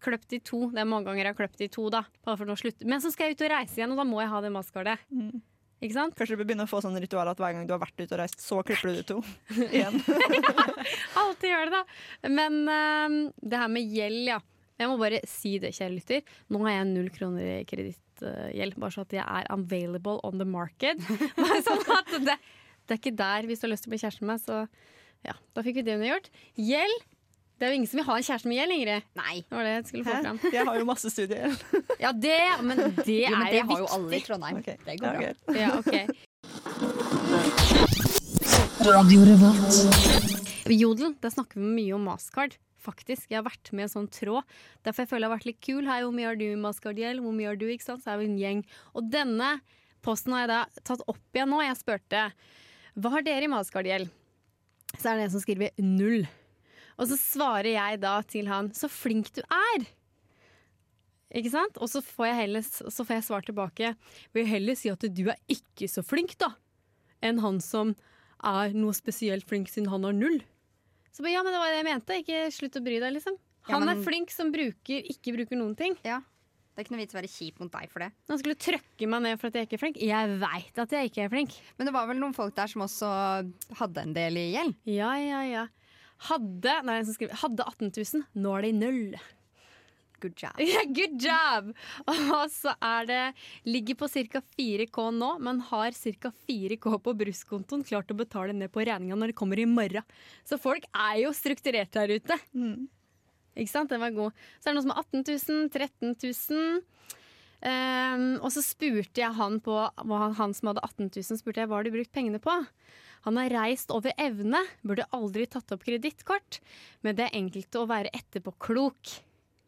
kløpt 0.04 0.34
i 0.36 0.42
to. 0.44 0.66
Det 0.72 0.82
er 0.84 0.88
mange 0.88 1.08
ganger 1.08 1.26
jeg 1.26 1.34
har 1.34 1.40
kløpt 1.40 1.64
i 1.64 1.70
to, 1.72 1.88
da. 1.92 2.04
Bare 2.28 2.40
for 2.40 2.52
å 2.52 2.60
slutte. 2.60 2.88
Men 2.88 3.04
så 3.04 3.12
skal 3.12 3.30
jeg 3.30 3.40
ut 3.40 3.46
og 3.48 3.54
reise 3.54 3.80
igjen, 3.80 3.94
og 3.94 4.02
da 4.02 4.08
må 4.08 4.20
jeg 4.24 4.32
ha 4.32 4.42
det 4.44 4.52
maskardet. 4.56 5.00
Mm. 5.12 5.40
Ikke 5.82 5.96
sant? 5.96 6.14
Kanskje 6.18 6.36
du 6.36 6.42
bør 6.44 6.50
begynne 6.52 6.66
å 6.68 6.70
få 6.70 6.80
sånn 6.86 7.00
ritual 7.02 7.30
at 7.32 7.40
hver 7.42 7.56
gang 7.56 7.66
du 7.66 7.74
har 7.74 7.82
vært 7.82 7.98
ute 7.98 8.14
og 8.14 8.20
reist, 8.22 8.42
så 8.44 8.60
klipper 8.66 8.92
du 8.92 9.00
de 9.00 9.06
to 9.10 9.18
igjen. 9.74 9.98
Alltid 11.22 11.50
gjør 11.50 11.72
det, 11.72 11.80
da. 11.80 12.30
Men 12.30 12.60
eh, 12.70 13.16
det 13.42 13.62
her 13.64 13.72
med 13.74 13.96
gjeld, 13.98 14.24
ja. 14.30 14.40
Jeg 14.82 14.90
må 14.90 14.98
bare 14.98 15.20
si 15.30 15.56
det, 15.62 15.74
kjære 15.78 15.94
lytter. 15.94 16.24
Nå 16.54 16.62
har 16.66 16.80
jeg 16.80 16.90
null 16.90 17.10
kroner 17.14 17.50
i 17.60 17.66
kredittgjeld, 17.70 18.78
bare 18.82 18.96
så 18.96 19.04
at 19.06 19.14
jeg 19.14 19.26
er 19.26 19.50
available 19.54 20.18
on 20.26 20.42
the 20.42 20.48
market. 20.48 21.02
Sånn 21.68 21.84
at 21.98 22.10
det, 22.26 22.38
det 22.38 22.96
er 22.96 23.02
ikke 23.02 23.14
der 23.18 23.50
hvis 23.50 23.62
du 23.62 23.68
har 23.68 23.74
lyst 23.76 23.86
til 23.86 23.92
å 23.92 23.94
bli 23.94 24.02
kjæreste 24.02 24.26
med 24.26 24.32
meg, 24.34 24.42
så 24.42 25.28
ja, 25.28 25.36
da 25.54 25.66
fikk 25.66 25.82
vi 25.82 25.86
det 25.86 25.98
undergjort. 26.00 26.32
Gjeld. 26.58 27.06
Det 27.62 27.68
er 27.68 27.76
jo 27.76 27.78
ingen 27.78 27.90
som 27.92 28.00
vil 28.00 28.06
ha 28.08 28.14
en 28.18 28.24
kjæreste 28.26 28.50
med 28.50 28.58
gjeld, 28.58 28.74
Ingrid. 28.74 29.04
Nei. 29.20 29.34
Det 29.46 29.54
var 29.54 29.68
det 29.68 29.74
jeg 29.76 29.84
skulle 29.86 30.06
få 30.08 30.14
Hæ? 30.16 30.22
fram. 30.26 30.38
Jeg 30.56 30.64
har 30.66 30.78
jo 30.80 30.86
masse 30.90 31.12
studier. 31.14 31.54
Ja, 32.02 32.10
det, 32.10 32.38
men 32.66 32.80
det 32.98 33.18
Jo, 33.22 33.36
men 33.36 33.44
er 33.46 33.52
det 33.54 33.60
jo 33.60 33.68
har 33.70 33.84
jo 33.84 33.90
alle 34.00 34.18
i. 34.18 34.22
Trondheim. 34.26 34.58
Okay. 34.64 34.78
Det 34.82 34.96
går 34.98 35.06
Ja, 35.14 35.30
bra. 35.46 35.54
Ja, 35.62 35.70
ok. 35.78 35.94
Jodel, 40.72 41.14
der 41.22 41.30
snakker 41.38 41.62
vi 41.62 41.70
mye 41.78 41.94
om 42.00 42.10
Mascard. 42.10 42.58
Faktisk, 42.82 43.30
Jeg 43.30 43.38
har 43.38 43.46
vært 43.46 43.70
med 43.78 43.86
en 43.86 43.94
sånn 43.94 44.10
tråd. 44.10 44.42
Derfor 44.82 45.06
jeg 45.06 45.12
føler 45.14 45.28
jeg 45.28 45.30
har 45.30 45.38
vært 45.38 45.50
litt 45.52 45.62
kul. 45.62 45.86
Hei, 45.86 46.02
hvor 46.02 46.18
mye 46.18 46.32
har 46.32 46.42
du 46.42 46.48
i 46.48 46.58
Mastercard-gjeld? 46.66 47.22
Hvor 47.22 47.38
mye 47.38 47.52
har 47.52 47.62
du? 47.62 47.68
ikke 47.70 47.86
sant? 47.92 48.02
Så 48.02 48.16
er 48.16 48.24
vi 48.24 48.32
en 48.32 48.42
gjeng. 48.42 48.66
Og 48.98 49.06
denne 49.14 49.52
posten 50.02 50.34
har 50.34 50.48
jeg 50.48 50.54
da 50.56 50.62
tatt 50.82 51.06
opp 51.06 51.22
igjen 51.38 51.54
nå. 51.54 51.62
Jeg 51.62 51.78
spurte 51.78 52.26
hva 52.98 53.14
har 53.14 53.22
dere 53.30 53.46
i 53.46 53.54
Mascard-gjeld? 53.54 54.10
Så 54.98 55.06
er 55.14 55.22
det 55.22 55.30
en 55.30 55.36
som 55.38 55.46
skriver 55.46 55.70
null. 55.78 56.26
Og 57.02 57.10
så 57.10 57.18
svarer 57.18 57.72
jeg 57.74 58.00
da 58.04 58.20
til 58.30 58.46
han 58.52 58.70
så 58.78 58.86
flink 58.92 59.32
du 59.34 59.42
er. 59.48 59.88
Ikke 61.32 61.52
sant? 61.54 61.78
Og 61.80 61.88
så 61.90 62.02
får 62.04 62.28
jeg, 62.28 62.38
heller, 62.44 62.66
så 62.68 63.06
får 63.08 63.16
jeg 63.18 63.26
svar 63.28 63.46
tilbake. 63.48 63.94
Vil 64.36 64.50
heller 64.50 64.76
si 64.78 64.92
at 64.92 65.06
du 65.08 65.24
er 65.32 65.40
ikke 65.52 65.88
så 65.90 66.04
flink, 66.06 66.36
da. 66.42 66.52
Enn 67.24 67.40
han 67.42 67.62
som 67.64 67.94
er 68.44 68.74
noe 68.76 68.94
spesielt 68.98 69.48
flink 69.48 69.70
siden 69.72 69.90
han 69.94 70.04
har 70.08 70.14
null. 70.18 70.42
Så 71.12 71.24
bare, 71.24 71.34
ja, 71.38 71.44
men 71.46 71.56
det 71.56 71.62
var 71.62 71.72
det 71.72 71.80
jeg 71.80 71.88
mente. 71.88 72.20
Ikke 72.24 72.42
slutt 72.54 72.78
å 72.80 72.84
bry 72.84 73.00
deg, 73.02 73.16
liksom. 73.16 73.38
Ja, 73.70 73.78
Han 73.78 73.86
men- 73.86 73.98
er 73.98 74.04
flink 74.04 74.32
som 74.34 74.52
bruker, 74.52 75.08
ikke 75.08 75.34
bruker 75.38 75.58
noen 75.58 75.76
ting. 75.78 75.96
Ja. 76.04 76.20
Det 76.72 76.80
er 76.80 76.86
ikke 76.88 76.94
noe 76.96 77.02
vits 77.04 77.14
å 77.14 77.20
være 77.20 77.30
kjip 77.32 77.60
mot 77.60 77.72
deg 77.72 77.90
for 77.92 78.00
det. 78.00 78.12
Han 78.32 78.40
skulle 78.40 78.56
trøkke 78.56 79.08
meg 79.12 79.22
ned 79.22 79.40
for 79.40 79.48
at 79.48 79.54
jeg 79.60 79.68
ikke 79.68 79.76
er 79.76 79.82
flink. 79.84 79.98
Jeg 80.02 80.40
veit 80.40 80.80
at 80.80 80.90
jeg 80.96 81.10
ikke 81.12 81.26
er 81.26 81.30
flink. 81.30 81.58
Men 81.78 81.86
det 81.90 81.94
var 81.94 82.08
vel 82.08 82.18
noen 82.20 82.34
folk 82.34 82.56
der 82.56 82.68
som 82.72 82.82
også 82.86 83.10
hadde 83.78 83.98
en 84.02 84.14
del 84.16 84.40
i 84.40 84.46
gjeld? 84.56 84.76
Ja, 84.88 85.12
ja, 85.20 85.42
ja. 85.44 85.66
Hadde, 86.30 86.74
nei, 86.86 87.02
skriver, 87.08 87.38
hadde 87.42 87.66
18 87.66 87.94
000, 87.98 88.26
nå 88.44 88.58
er 88.58 88.68
det 88.68 88.74
null. 88.78 89.16
Good 90.22 90.38
job. 90.38 90.60
Ja, 90.74 90.84
good 90.86 91.18
job! 91.22 91.72
Og 92.06 92.52
så 92.54 92.76
er 92.78 93.08
det 93.10 93.22
Ligger 93.66 93.98
på 93.98 94.10
ca. 94.12 94.42
4K 94.58 95.08
nå, 95.18 95.32
men 95.42 95.62
har 95.72 95.98
ca. 95.98 96.32
4K 96.48 96.94
på 97.02 97.16
brukskontoen. 97.24 97.86
Klart 97.88 98.14
å 98.14 98.20
betale 98.20 98.54
ned 98.54 98.72
på 98.74 98.86
regninga 98.86 99.18
når 99.18 99.34
det 99.34 99.40
kommer 99.42 99.60
i 99.60 99.66
morgen. 99.70 100.06
Så 100.46 100.62
folk 100.62 100.86
er 100.94 101.24
jo 101.24 101.34
strukturert 101.34 101.94
der 101.98 102.14
ute. 102.14 102.38
Mm. 102.54 102.86
Ikke 103.58 103.74
sant? 103.74 103.92
Den 103.92 104.04
var 104.04 104.14
god. 104.16 104.38
Så 104.60 104.70
er 104.70 104.72
det 104.72 104.78
noen 104.78 104.88
som 104.88 104.94
har 104.96 105.04
18 105.10 105.26
000, 105.26 105.70
13 105.74 106.16
000. 106.22 106.82
Um, 107.62 108.40
og 108.42 108.50
så 108.50 108.64
spurte 108.66 109.22
jeg 109.22 109.38
han 109.38 109.60
på 109.62 109.76
han, 109.78 110.32
han 110.34 110.54
som 110.58 110.72
hadde 110.72 110.82
18 110.82 111.12
000, 111.14 111.38
spurte 111.38 111.62
jeg 111.62 111.70
hva 111.70 111.78
har 111.78 111.86
du 111.86 111.94
brukt 111.94 112.14
pengene 112.14 112.42
på. 112.42 112.56
Han 113.28 113.38
har 113.38 113.54
reist 113.54 113.92
over 113.94 114.14
evne, 114.18 114.64
burde 114.82 115.06
aldri 115.14 115.46
tatt 115.50 115.72
opp 115.76 115.84
kredittkort. 115.86 116.60
Men 117.06 117.18
det 117.18 117.28
er 117.28 117.38
enkelt 117.38 117.78
å 117.78 117.86
være 117.90 118.14
etterpåklok. 118.18 119.14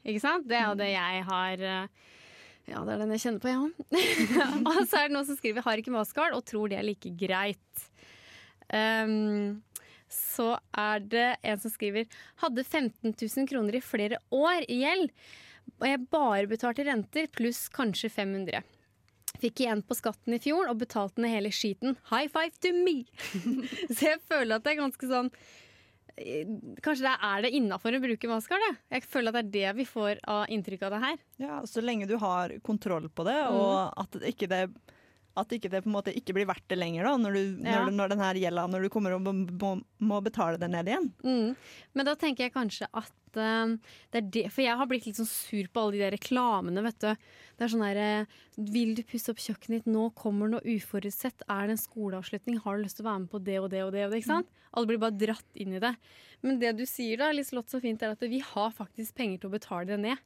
Ikke 0.04 0.24
sant? 0.24 0.48
Det 0.50 0.58
er 0.60 0.74
det 0.80 0.90
jeg 0.92 1.26
har 1.30 1.66
eh, 1.70 2.10
Ja, 2.72 2.82
det 2.88 2.96
er 2.96 3.04
den 3.04 3.14
jeg 3.16 3.24
kjenner 3.26 3.44
på, 3.44 3.52
ja. 3.52 3.62
og 4.72 4.82
så 4.88 5.02
er 5.02 5.10
det 5.10 5.16
noen 5.16 5.28
som 5.28 5.38
skriver 5.40 5.66
'har 5.66 5.80
ikke 5.80 5.94
maskard' 5.94 6.36
og 6.38 6.46
tror 6.48 6.72
det 6.72 6.80
er 6.80 6.88
like 6.88 7.12
greit. 7.20 7.88
Um, 8.72 9.62
så 10.10 10.54
er 10.72 11.04
det 11.04 11.28
en 11.44 11.60
som 11.60 11.74
skriver 11.74 12.08
'hadde 12.42 12.64
15 12.64 13.14
000 13.14 13.50
kroner 13.52 13.76
i 13.76 13.84
flere 13.84 14.18
år 14.32 14.64
i 14.68 14.80
gjeld', 14.84 15.12
og 15.80 15.88
jeg 15.88 16.08
bare 16.12 16.48
betalte 16.48 16.88
renter 16.88 17.28
pluss 17.28 17.68
kanskje 17.68 18.10
500. 18.10 18.64
Fikk 19.44 19.60
igjen 19.66 19.82
på 19.84 19.96
skatten 20.00 20.38
i 20.38 20.40
fjor 20.40 20.70
og 20.72 20.80
betalte 20.80 21.20
ned 21.24 21.34
hele 21.36 21.52
skiten. 21.52 21.98
High 22.12 22.30
five 22.32 22.56
to 22.64 22.72
me! 22.78 23.04
så 23.96 24.14
jeg 24.14 24.22
føler 24.30 24.56
at 24.56 24.64
det 24.64 24.74
er 24.74 24.80
ganske 24.80 25.10
sånn 25.10 25.30
eh, 26.16 26.48
Kanskje 26.86 27.04
det 27.10 27.14
er 27.30 27.44
det 27.46 27.52
innafor 27.60 27.98
å 27.98 28.02
bruke 28.04 28.30
maskar? 28.32 28.64
det? 28.64 28.72
Jeg 28.98 29.08
føler 29.12 29.34
at 29.34 29.40
det 29.40 29.44
er 29.44 29.54
det 29.74 29.78
vi 29.82 29.88
får 29.90 30.22
av 30.32 30.46
inntrykk 30.54 30.88
av 30.88 30.96
det 30.96 31.02
her. 31.04 31.22
Ja, 31.44 31.62
Så 31.68 31.84
lenge 31.84 32.08
du 32.10 32.16
har 32.22 32.56
kontroll 32.64 33.10
på 33.10 33.26
det, 33.28 33.36
Mm. 33.44 33.60
og 33.60 33.94
at 34.06 34.20
det 34.22 34.34
ikke 34.36 34.48
det 34.52 34.64
at 35.40 35.54
ikke 35.56 35.72
det 35.72 35.82
på 35.82 35.90
en 35.90 35.96
måte 35.96 36.14
ikke 36.14 36.36
blir 36.38 36.46
verdt 36.50 36.66
det 36.70 36.78
lenger 36.78 37.08
da, 37.08 37.16
når, 37.18 37.36
du, 37.36 37.66
Ja. 37.66 37.82
når, 37.82 37.96
når 37.98 38.14
den 38.14 38.22
her 38.22 38.40
gjelda, 38.44 38.68
når 38.70 38.86
du 38.86 38.90
kommer 38.94 39.16
og 39.16 39.26
må, 39.26 39.74
må, 39.98 40.22
betale 40.22 40.60
det 40.62 40.70
ned 40.70 40.92
igjen. 40.92 41.10
Mm. 41.26 41.56
Men 41.94 42.10
da 42.10 42.14
tenker 42.20 42.46
jeg 42.46 42.54
kanskje 42.54 42.90
at 42.94 43.40
uh, 43.40 43.74
det 44.14 44.20
er 44.20 44.28
det 44.36 44.44
For 44.54 44.62
jeg 44.62 44.78
har 44.78 44.90
blitt 44.90 45.08
litt 45.08 45.18
sånn 45.18 45.30
sur 45.30 45.70
på 45.74 45.82
alle 45.82 45.98
de 45.98 46.04
der 46.04 46.14
reklamene, 46.14 46.84
vet 46.86 47.00
du. 47.02 47.32
Det 47.58 47.66
er 47.66 47.74
sånn 47.74 47.86
herre 47.86 48.10
uh, 48.28 48.36
Vil 48.76 48.94
du 48.98 49.02
pusse 49.10 49.34
opp 49.34 49.42
kjøkkenet 49.42 49.82
ditt? 49.82 49.94
Nå 49.94 50.12
kommer 50.20 50.52
noe 50.52 50.76
uforutsett. 50.76 51.46
Er 51.50 51.66
det 51.66 51.80
en 51.80 51.82
skoleavslutning? 51.82 52.62
Har 52.62 52.78
du 52.78 52.86
lyst 52.86 53.02
til 53.02 53.08
å 53.08 53.10
være 53.10 53.24
med 53.26 53.34
på 53.34 53.42
det 53.42 53.58
og 53.64 53.72
det 53.74 53.82
og 53.88 53.96
det? 53.96 54.06
Og 54.06 54.14
det 54.14 54.22
ikke 54.22 54.36
sant? 54.36 54.62
Alle 54.74 54.90
blir 54.90 55.02
bare 55.02 55.18
dratt 55.18 55.58
inn 55.58 55.74
i 55.74 55.82
det. 55.82 55.96
Men 56.46 56.62
det 56.62 56.76
du 56.78 56.86
sier 56.90 57.18
da, 57.22 57.32
Liselott, 57.34 57.74
så 57.74 57.82
fint, 57.82 58.02
er 58.06 58.14
at 58.14 58.30
vi 58.30 58.42
har 58.44 58.74
faktisk 58.74 59.18
penger 59.18 59.42
til 59.42 59.50
å 59.50 59.58
betale 59.58 59.90
det 59.90 60.00
ned. 60.02 60.22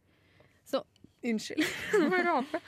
Så 0.67 0.83
unnskyld. 1.31 1.63
Nå 1.97 2.07
må 2.11 2.19
rape. 2.25 2.61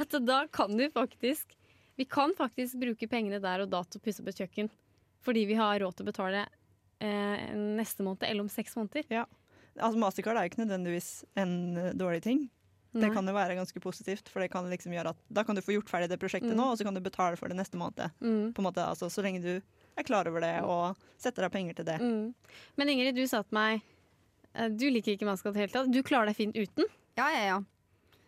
at 0.00 0.16
da 0.26 0.40
kan 0.52 0.74
du 0.78 0.86
faktisk 0.92 1.54
Vi 1.98 2.04
kan 2.10 2.32
faktisk 2.34 2.74
bruke 2.80 3.06
pengene 3.10 3.38
der 3.42 3.62
og 3.62 3.70
da 3.70 3.84
til 3.86 4.00
å 4.00 4.04
pusse 4.04 4.22
opp 4.24 4.32
et 4.32 4.40
kjøkken. 4.42 4.70
Fordi 5.24 5.44
vi 5.46 5.54
har 5.58 5.78
råd 5.80 5.94
til 5.96 6.04
å 6.04 6.10
betale 6.10 6.40
eh, 7.00 7.44
neste 7.54 8.02
måned 8.06 8.26
eller 8.26 8.42
om 8.44 8.50
seks 8.50 8.74
måneder. 8.76 9.06
Ja. 9.14 9.22
Altså 9.78 9.98
Mastercard 10.02 10.36
er 10.40 10.46
jo 10.48 10.50
ikke 10.52 10.64
nødvendigvis 10.64 11.12
en 11.38 11.54
eh, 11.78 11.92
dårlig 11.94 12.22
ting. 12.26 12.44
Det 12.94 13.08
kan 13.10 13.26
jo 13.26 13.32
være 13.34 13.56
ganske 13.58 13.80
positivt, 13.82 14.28
for 14.30 14.38
det 14.38 14.52
kan 14.52 14.68
liksom 14.70 14.92
gjøre 14.94 15.10
at 15.10 15.22
da 15.34 15.42
kan 15.42 15.56
du 15.58 15.62
få 15.66 15.72
gjort 15.74 15.88
ferdig 15.90 16.06
det 16.12 16.18
prosjektet 16.22 16.52
Mm. 16.52 16.60
nå, 16.60 16.66
og 16.70 16.76
så 16.78 16.84
kan 16.86 16.94
du 16.94 17.00
betale 17.02 17.34
for 17.40 17.50
det 17.50 17.56
neste 17.58 17.74
måned. 17.74 18.12
Mm. 18.22 18.52
På 18.54 18.62
en 18.62 18.68
måte, 18.68 18.84
altså, 18.86 19.08
så 19.10 19.22
lenge 19.24 19.40
du 19.42 19.56
er 19.58 20.06
klar 20.06 20.28
over 20.30 20.44
det 20.44 20.52
og 20.62 20.94
setter 21.18 21.42
av 21.48 21.50
penger 21.50 21.74
til 21.74 21.88
det. 21.88 21.96
Mm. 21.98 22.28
Men 22.78 22.92
Ingrid, 22.92 23.16
du 23.18 23.26
sa 23.26 23.40
til 23.42 23.56
meg 23.58 23.80
eh, 24.54 24.68
du 24.70 24.86
liker 24.94 25.16
ikke 25.16 25.26
maskot 25.26 25.50
i 25.50 25.58
det 25.58 25.64
hele 25.64 25.74
tatt. 25.74 25.90
Du 25.90 26.02
klarer 26.06 26.30
deg 26.30 26.38
fint 26.38 26.54
uten. 26.54 26.86
Ja, 27.18 27.30
ja, 27.30 27.44
ja. 27.46 27.62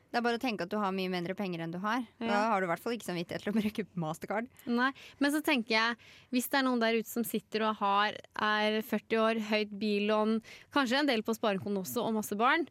Det 0.06 0.20
er 0.20 0.24
bare 0.24 0.38
å 0.38 0.40
tenke 0.40 0.64
at 0.64 0.70
du 0.72 0.78
har 0.80 0.94
mye 0.94 1.10
mindre 1.12 1.34
penger 1.36 1.60
enn 1.64 1.72
du 1.74 1.80
har. 1.82 2.04
Da 2.22 2.38
har 2.52 2.62
du 2.62 2.64
i 2.64 2.70
hvert 2.70 2.80
fall 2.80 2.94
ikke 2.94 3.08
samvittighet 3.08 3.42
til 3.42 3.52
å 3.52 3.56
bruke 3.58 3.84
mastercard. 4.00 4.46
Nei. 4.70 4.92
Men 5.20 5.34
så 5.34 5.42
tenker 5.44 5.74
jeg, 5.74 5.98
hvis 6.32 6.46
det 6.52 6.60
er 6.60 6.64
noen 6.64 6.80
der 6.80 6.96
ute 7.00 7.10
som 7.10 7.26
sitter 7.26 7.66
og 7.66 7.82
har, 7.82 8.16
er 8.38 8.78
40 8.86 9.20
år, 9.20 9.42
høyt 9.50 9.74
billån, 9.76 10.38
kanskje 10.72 11.02
en 11.02 11.10
del 11.10 11.26
på 11.26 11.34
sparekonto 11.36 11.82
også, 11.82 12.06
og 12.06 12.16
masse 12.16 12.38
barn, 12.38 12.64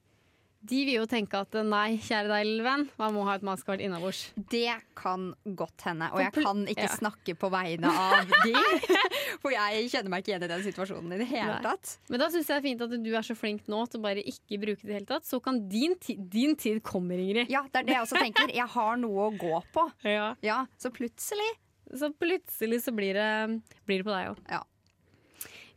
de 0.69 0.81
vil 0.87 0.97
jo 0.97 1.05
tenke 1.09 1.39
at 1.39 1.55
nei, 1.67 1.97
kjære 2.01 2.29
deg, 2.31 2.47
lille 2.47 2.65
venn, 2.65 2.85
man 2.99 3.13
må 3.15 3.25
ha 3.27 3.35
et 3.37 3.45
maskot 3.45 3.81
innabords. 3.83 4.21
Det 4.51 4.73
kan 4.97 5.29
godt 5.57 5.85
hende. 5.87 6.09
Og 6.15 6.23
jeg 6.23 6.33
kan 6.35 6.63
ikke 6.71 6.87
ja. 6.87 6.95
snakke 6.97 7.35
på 7.39 7.49
vegne 7.53 7.91
av 8.05 8.31
de. 8.45 8.53
For 9.43 9.53
jeg 9.53 9.89
kjenner 9.93 10.13
meg 10.13 10.23
ikke 10.23 10.33
igjen 10.33 10.47
i 10.47 10.51
den 10.51 10.65
situasjonen 10.65 11.15
i 11.15 11.19
det 11.21 11.29
hele 11.29 11.57
Nei. 11.57 11.63
tatt. 11.65 11.95
Men 12.09 12.23
da 12.23 12.29
syns 12.33 12.49
jeg 12.49 12.55
det 12.55 12.61
er 12.61 12.67
fint 12.67 12.85
at 12.85 12.95
du 13.05 13.11
er 13.11 13.27
så 13.27 13.37
flink 13.37 13.65
nå 13.71 13.81
til 13.91 14.01
å 14.01 14.05
bare 14.05 14.23
ikke 14.25 14.61
bruke 14.61 14.81
det 14.81 14.87
i 14.87 14.91
det 14.93 14.99
hele 14.99 15.09
tatt. 15.09 15.27
Så 15.27 15.41
kan 15.43 15.61
din, 15.71 15.97
ti 16.01 16.17
din 16.17 16.55
tid 16.59 16.81
komme, 16.85 17.17
Ingrid. 17.19 17.51
Ja, 17.51 17.65
det 17.71 17.83
er 17.83 17.89
det 17.89 17.97
jeg 17.97 18.07
også 18.07 18.21
tenker. 18.21 18.53
Jeg 18.55 18.69
har 18.75 19.01
noe 19.01 19.29
å 19.29 19.33
gå 19.35 19.59
på. 19.75 19.89
Ja. 20.15 20.29
Ja, 20.45 20.59
Så 20.79 20.91
plutselig 20.93 21.47
Så 21.97 22.11
plutselig 22.15 22.77
så 22.85 22.93
blir 22.95 23.17
det, 23.17 23.29
blir 23.89 24.01
det 24.01 24.05
på 24.07 24.13
deg 24.13 24.31
òg. 24.31 24.39
Ja. 24.51 24.61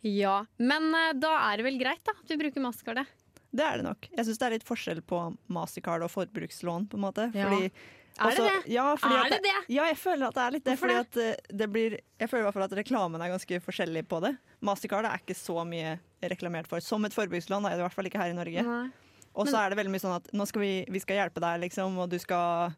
Ja, 0.06 0.34
men 0.62 0.92
eh, 0.94 1.14
da 1.18 1.32
er 1.48 1.58
det 1.58 1.66
vel 1.66 1.78
greit 1.80 2.04
da 2.06 2.14
at 2.14 2.30
vi 2.30 2.38
bruker 2.38 2.62
maskardet. 2.62 3.08
Det 3.54 3.64
er 3.64 3.78
det 3.80 3.84
nok. 3.86 4.08
Jeg 4.12 4.26
syns 4.26 4.38
det 4.38 4.46
er 4.46 4.54
litt 4.58 4.66
forskjell 4.68 5.00
på 5.08 5.20
Mastercard 5.48 6.02
og 6.04 6.10
forbrukslån, 6.12 6.88
på 6.92 6.98
en 6.98 7.04
måte. 7.06 7.28
Ja. 7.34 7.48
Fordi, 7.48 7.70
Er 8.18 8.30
det 8.30 8.38
også- 8.38 8.48
det? 8.64 8.72
Ja, 8.72 8.96
fordi 8.96 9.14
Er 9.14 9.30
det 9.30 9.42
det? 9.42 9.54
Ja, 9.68 9.84
jeg 9.86 9.96
føler 9.96 10.26
at 10.28 10.34
det 10.34 10.42
er 10.42 10.50
litt 10.50 10.64
det. 10.64 10.72
Hvorfor 10.78 10.88
Fordi 10.88 10.98
at 11.00 11.16
eh, 11.16 11.56
det 11.56 11.70
blir 11.72 11.98
Jeg 12.20 12.28
føler 12.28 12.40
i 12.40 12.44
hvert 12.50 12.54
fall 12.54 12.62
at 12.64 12.72
reklamen 12.72 13.20
er 13.22 13.30
ganske 13.38 13.60
forskjellig 13.62 14.08
på 14.08 14.20
det. 14.20 14.36
Mastercard 14.60 15.04
er 15.06 15.18
ikke 15.18 15.36
så 15.38 15.64
mye 15.64 15.98
reklamert 16.22 16.66
for. 16.66 16.80
Som 16.80 17.04
et 17.04 17.12
forbrukslån 17.14 17.64
er 17.64 17.76
det 17.76 17.78
i 17.78 17.86
hvert 17.86 17.92
fall 17.94 18.04
ikke 18.06 18.18
her 18.20 18.30
i 18.30 18.32
Norge. 18.34 18.90
Og 19.36 19.46
så 19.46 19.54
er 19.64 19.70
det 19.70 19.78
veldig 19.78 19.92
mye 19.92 20.00
sånn 20.02 20.16
at 20.16 20.32
nå 20.32 20.46
skal 20.48 20.60
vi, 20.60 20.84
vi 20.90 20.98
skal 20.98 21.16
hjelpe 21.16 21.40
deg, 21.40 21.60
liksom, 21.70 21.96
og 21.96 22.10
du 22.10 22.18
skal 22.18 22.74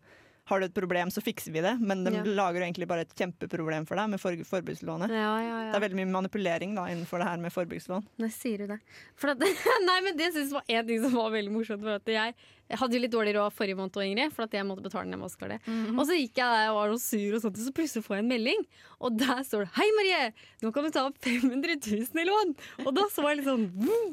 har 0.51 0.61
du 0.61 0.67
et 0.67 0.75
problem, 0.77 1.09
så 1.15 1.23
fikser 1.25 1.55
vi 1.55 1.63
det. 1.65 1.77
Men 1.81 2.05
de 2.05 2.13
Ja. 2.19 2.23
lager 2.27 2.61
jo 2.61 2.67
egentlig 2.67 2.89
bare 2.91 3.07
et 3.07 3.15
kjempeproblem 3.17 3.87
for 3.89 3.97
deg 3.97 4.11
med 4.11 4.21
for 4.21 4.35
forbrukslånet. 4.51 5.09
Ja, 5.15 5.33
ja, 5.41 5.57
ja. 5.65 5.73
Det 5.73 5.79
er 5.81 5.85
veldig 5.89 6.01
mye 6.03 6.13
manipulering 6.21 6.75
da 6.77 6.87
innenfor 6.91 7.23
det 7.23 7.29
her 7.31 7.39
med 7.39 7.53
forbrukslån. 7.55 8.07
Nei, 8.19 8.29
sier 8.35 8.59
du 8.59 8.67
det? 8.75 8.81
For 9.17 9.31
at, 9.33 9.39
nei, 9.89 10.01
men 10.05 10.17
det 10.19 10.33
synes 10.35 10.51
jeg 10.51 10.57
var 10.59 10.65
en 10.69 10.87
ting 10.91 11.03
som 11.05 11.15
var 11.15 11.31
veldig 11.37 11.53
morsomt. 11.55 11.81
For 11.87 11.97
at 12.01 12.11
jeg, 12.11 12.35
jeg 12.71 12.79
hadde 12.83 12.95
jo 12.99 13.03
litt 13.03 13.15
dårlig 13.15 13.35
råd 13.39 13.53
forrige 13.57 13.77
måned, 13.79 13.97
og 13.97 14.05
Ingrid, 14.07 14.33
for 14.37 14.45
at 14.47 14.53
jeg 14.59 14.67
måtte 14.69 14.83
betale 14.87 15.07
ned 15.11 15.19
maskekartet. 15.23 15.71
Og 15.97 16.03
så 16.07 16.15
gikk 16.19 16.37
jeg 16.43 16.55
der 16.57 16.71
og 16.71 16.77
var 16.81 16.93
noe 16.95 17.03
sur, 17.03 17.35
og 17.35 17.43
sånt, 17.47 17.59
og 17.59 17.65
så 17.67 17.75
plutselig 17.79 18.05
får 18.07 18.17
jeg 18.19 18.25
en 18.27 18.33
melding. 18.35 18.67
Og 19.01 19.17
der 19.19 19.41
står 19.47 19.65
det 19.65 19.71
'Hei, 19.75 19.89
Marie! 19.99 20.33
Nå 20.63 20.73
kan 20.75 20.85
du 20.85 20.91
ta 20.91 21.07
opp 21.07 21.19
500 21.23 21.79
000 21.79 22.21
i 22.21 22.27
lån!' 22.29 22.57
Og 22.87 22.95
da 22.95 23.07
så 23.09 23.23
jeg 23.29 23.39
litt 23.39 23.47
sånn, 23.47 23.67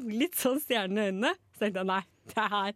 litt 0.08 0.34
sånn 0.38 0.60
stjerne 0.62 0.98
i 0.98 1.10
øynene. 1.12 1.34
Så 1.54 1.66
tenkte 1.66 1.82
jeg 1.82 1.86
nei, 1.86 2.02
det 2.34 2.48
her 2.50 2.72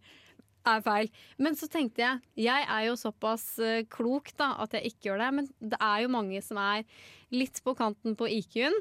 er 0.67 0.83
feil. 0.85 1.11
Men 1.39 1.55
så 1.59 1.69
tenkte 1.71 2.03
jeg 2.05 2.21
jeg 2.49 2.67
er 2.69 2.87
jo 2.89 2.95
såpass 3.01 3.59
eh, 3.59 3.83
klok 3.91 4.33
da, 4.39 4.53
at 4.63 4.73
jeg 4.79 4.93
ikke 4.93 5.11
gjør 5.11 5.19
det. 5.25 5.31
Men 5.39 5.49
det 5.61 5.79
er 5.81 6.03
jo 6.05 6.09
mange 6.15 6.43
som 6.43 6.57
er 6.63 6.85
litt 7.33 7.63
på 7.65 7.75
kanten 7.79 8.17
på 8.17 8.29
IQ-en. 8.29 8.77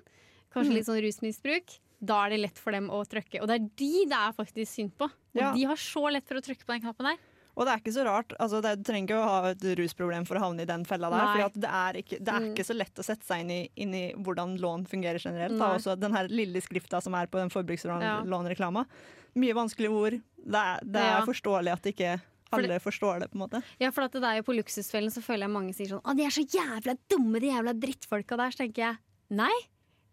Kanskje 0.54 0.74
litt 0.76 0.86
sånn 0.90 1.02
rusmisbruk. 1.02 1.78
Da 2.02 2.26
er 2.26 2.34
det 2.34 2.40
lett 2.42 2.58
for 2.60 2.72
dem 2.76 2.90
å 2.90 3.04
trykke. 3.06 3.42
Og 3.42 3.48
det 3.48 3.56
er 3.60 3.68
de 3.78 3.92
det 4.10 4.18
er 4.18 4.34
faktisk 4.34 4.72
synd 4.74 4.96
på. 4.98 5.06
Og 5.06 5.42
Ja. 5.42 5.52
de 5.54 5.64
har 5.70 5.76
så 5.80 6.12
lett 6.12 6.28
for 6.28 6.36
å 6.36 6.42
trykke 6.42 6.66
på 6.66 6.74
den 6.74 6.82
knappen 6.82 7.06
der. 7.06 7.18
Og 7.56 7.66
det 7.68 7.74
er 7.74 7.80
ikke 7.84 7.94
så 7.94 8.06
rart. 8.08 8.32
Altså, 8.40 8.62
det, 8.64 8.78
du 8.80 8.84
trenger 8.88 9.10
ikke 9.12 9.20
å 9.20 9.28
ha 9.28 9.50
et 9.52 9.64
rusproblem 9.78 10.26
for 10.26 10.36
å 10.40 10.42
havne 10.42 10.62
i 10.64 10.66
den 10.66 10.86
fella 10.88 11.10
der. 11.12 11.26
For 11.52 11.60
det 11.60 11.70
er, 11.70 11.94
ikke, 12.02 12.20
det 12.24 12.32
er 12.34 12.40
Mm. 12.40 12.54
ikke 12.56 12.64
så 12.66 12.76
lett 12.78 12.96
å 12.96 13.04
sette 13.04 13.26
seg 13.28 13.42
inn 13.42 13.52
i, 13.52 13.70
inn 13.76 13.94
i 13.94 14.14
hvordan 14.16 14.58
lån 14.58 14.88
fungerer 14.88 15.20
generelt. 15.20 15.58
Da. 15.60 15.74
Også 15.76 15.98
den 16.00 16.14
her 16.16 16.28
lille 16.32 16.62
skrifta 16.64 17.02
som 17.04 17.14
er 17.14 17.28
på 17.28 17.38
den 17.38 17.50
Ja. 18.02 18.24
Mye 19.40 19.54
vanskelige 19.56 19.92
ord. 19.96 20.18
Det 20.42 20.62
er, 20.62 20.80
det 20.84 21.02
er 21.02 21.20
Ja. 21.20 21.26
forståelig 21.26 21.72
at 21.72 21.84
ikke 21.94 22.22
For 22.52 22.60
alle 22.60 22.80
forstår 22.84 23.20
det, 23.22 23.30
på 23.32 23.38
en 23.40 23.44
måte. 23.48 23.64
Ja, 23.80 23.92
for 23.92 24.04
at 24.04 24.12
det 24.12 24.24
er 24.28 24.38
jo 24.42 24.44
På 24.44 24.56
Luksusfellen 24.58 25.12
så 25.14 25.22
føler 25.24 25.46
jeg 25.48 25.54
mange 25.54 25.74
sier 25.74 25.88
sånn 25.88 26.02
Å, 26.04 26.16
de 26.18 26.26
er 26.26 26.34
så 26.36 26.44
jævla 26.44 26.98
dumme, 27.08 27.40
de 27.40 27.48
jævla 27.48 27.74
drittfolka 27.80 28.36
der. 28.38 28.52
Så 28.52 28.58
tenker 28.66 28.82
jeg 28.90 28.98
nei. 29.38 29.54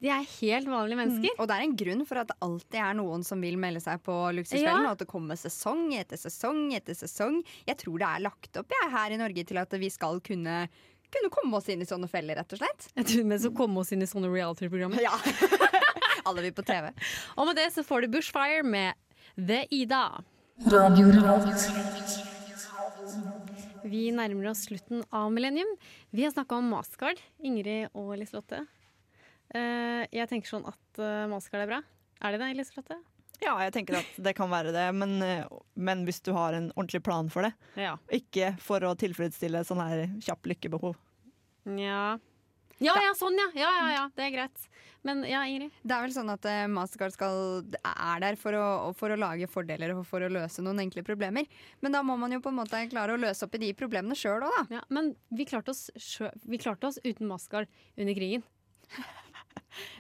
De 0.01 0.07
er 0.15 0.23
helt 0.23 0.69
vanlige 0.71 0.95
mennesker. 1.01 1.33
Og 1.43 1.49
det 1.51 1.57
er 1.57 1.63
en 1.65 1.75
grunn 1.75 2.05
for 2.07 2.21
at 2.21 2.29
det 2.31 2.37
alltid 2.47 2.79
er 2.79 2.95
noen 2.95 3.25
som 3.27 3.41
vil 3.43 3.57
melde 3.59 3.81
seg 3.83 3.99
på 4.07 4.15
Luksusfellen, 4.37 4.85
Ja. 4.85 4.93
og 4.93 4.93
at 4.95 4.99
det 5.03 5.09
kommer 5.11 5.35
sesong 5.35 5.89
etter 5.99 6.17
sesong 6.17 6.73
etter 6.77 6.95
sesong. 6.95 7.41
Jeg 7.67 7.77
tror 7.79 7.99
det 7.99 8.07
er 8.07 8.21
lagt 8.23 8.57
opp 8.57 8.71
jeg, 8.71 8.91
her 8.93 9.11
i 9.11 9.17
Norge 9.19 9.43
til 9.45 9.59
at 9.59 9.71
vi 9.75 9.89
skal 9.91 10.21
kunne, 10.21 10.69
kunne 11.11 11.31
komme 11.35 11.57
oss 11.59 11.67
inn 11.69 11.83
i 11.83 11.89
sånne 11.91 12.07
feller, 12.09 12.37
rett 12.39 12.53
og 12.55 12.59
slett. 12.63 12.87
Jeg 12.95 13.05
tror 13.11 13.27
vi 13.33 13.39
skal 13.43 13.57
komme 13.59 13.79
oss 13.83 13.91
inn 13.91 14.03
i 14.03 14.07
sånne 14.07 14.31
reality-programmer. 14.31 15.03
Ja. 15.03 15.19
Alle 16.29 16.43
vil 16.47 16.53
på 16.55 16.63
TV. 16.63 16.93
Og 17.37 17.47
med 17.51 17.57
det 17.59 17.73
så 17.75 17.83
får 17.83 18.03
du 18.07 18.09
Bushfire 18.15 18.63
med 18.63 18.95
The 19.39 19.61
Ida. 19.71 20.03
Vi 23.89 24.09
nærmer 24.11 24.51
oss 24.51 24.65
slutten 24.67 25.05
av 25.15 25.31
millennium. 25.33 25.71
Vi 26.11 26.25
har 26.27 26.35
snakka 26.35 26.59
om 26.59 26.73
Maskard, 26.75 27.23
Ingrid 27.39 27.95
og 27.95 28.17
Liselotte. 28.19 28.65
Eh, 29.55 30.03
jeg 30.11 30.29
tenker 30.29 30.51
sånn 30.51 30.67
at 30.69 31.05
Maskard 31.31 31.65
er 31.65 31.71
bra. 31.71 31.85
Er 32.19 32.35
det 32.35 32.43
det, 32.43 32.51
Liselotte? 32.59 32.99
Ja, 33.39 33.55
jeg 33.63 33.73
tenker 33.77 34.01
at 34.01 34.17
det 34.19 34.35
kan 34.35 34.51
være 34.51 34.73
det, 34.75 34.87
men, 34.99 35.21
eh, 35.23 35.47
men 35.79 36.03
hvis 36.07 36.21
du 36.27 36.33
har 36.35 36.57
en 36.57 36.73
ordentlig 36.75 37.05
plan 37.07 37.29
for 37.31 37.47
det. 37.47 37.53
Ja. 37.79 37.95
Ikke 38.11 38.57
for 38.63 38.83
å 38.83 38.97
tilfredsstille 38.99 39.63
sånn 39.67 39.83
her 39.85 40.09
kjapp 40.27 40.51
lykkebehov. 40.51 40.97
Ja. 41.79 42.19
Ja, 42.85 42.95
ja, 43.03 43.15
sånn, 43.19 43.39
ja. 43.39 43.49
Ja, 43.59 43.71
ja, 43.75 43.87
ja. 43.95 44.05
Det 44.15 44.27
er 44.27 44.35
greit. 44.35 44.67
Men 45.07 45.23
ja, 45.27 45.41
Ingrid? 45.47 45.75
Det 45.83 45.95
er 45.95 46.05
vel 46.05 46.13
sånn 46.15 46.31
at 46.33 46.47
eh, 46.51 46.65
Mastercard 46.71 47.15
skal, 47.15 47.39
er 47.87 48.23
der 48.23 48.39
for 48.39 48.55
å, 48.59 48.67
for 48.99 49.15
å 49.15 49.19
lage 49.19 49.49
fordeler 49.51 49.95
og 49.95 50.05
for 50.09 50.25
å 50.25 50.31
løse 50.31 50.63
noen 50.65 50.83
enkle 50.85 51.05
problemer. 51.07 51.47
Men 51.83 51.95
da 51.95 52.03
må 52.07 52.17
man 52.21 52.35
jo 52.35 52.41
på 52.45 52.53
en 52.53 52.59
måte 52.59 52.83
klare 52.91 53.15
å 53.15 53.21
løse 53.21 53.47
opp 53.47 53.55
i 53.59 53.63
de 53.63 53.73
problemene 53.79 54.19
sjøl 54.19 54.47
òg, 54.47 54.55
da. 54.59 54.79
Ja, 54.79 54.83
men 54.95 55.13
vi 55.35 55.47
klarte, 55.49 55.75
oss 55.75 55.89
vi 56.45 56.61
klarte 56.61 56.91
oss 56.91 57.01
uten 57.05 57.31
Mastercard 57.31 57.71
under 57.97 58.19
krigen. 58.19 58.47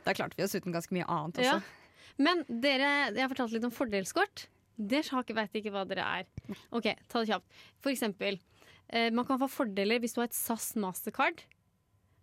Da 0.03 0.15
klarte 0.17 0.35
vi 0.39 0.43
oss 0.43 0.55
uten 0.57 0.73
ganske 0.75 0.95
mye 0.97 1.07
annet 1.13 1.39
også. 1.43 1.59
Ja. 1.59 2.15
Men 2.19 2.41
dere, 2.49 2.89
jeg 3.13 3.21
har 3.21 3.31
fortalt 3.31 3.53
litt 3.55 3.67
om 3.69 3.75
fordelskort. 3.75 4.47
Dere 4.79 5.23
vet 5.37 5.59
ikke 5.61 5.73
hva 5.75 5.85
dere 5.87 6.07
er. 6.07 6.27
Ok, 6.75 6.89
ta 7.11 7.23
det 7.23 7.31
kjapt. 7.31 7.61
For 7.85 7.93
eksempel, 7.93 8.41
eh, 8.89 9.11
man 9.15 9.27
kan 9.29 9.39
få 9.43 9.47
fordeler 9.51 10.01
hvis 10.03 10.17
du 10.17 10.23
har 10.23 10.31
et 10.31 10.39
SAS 10.39 10.73
Mastercard. 10.81 11.45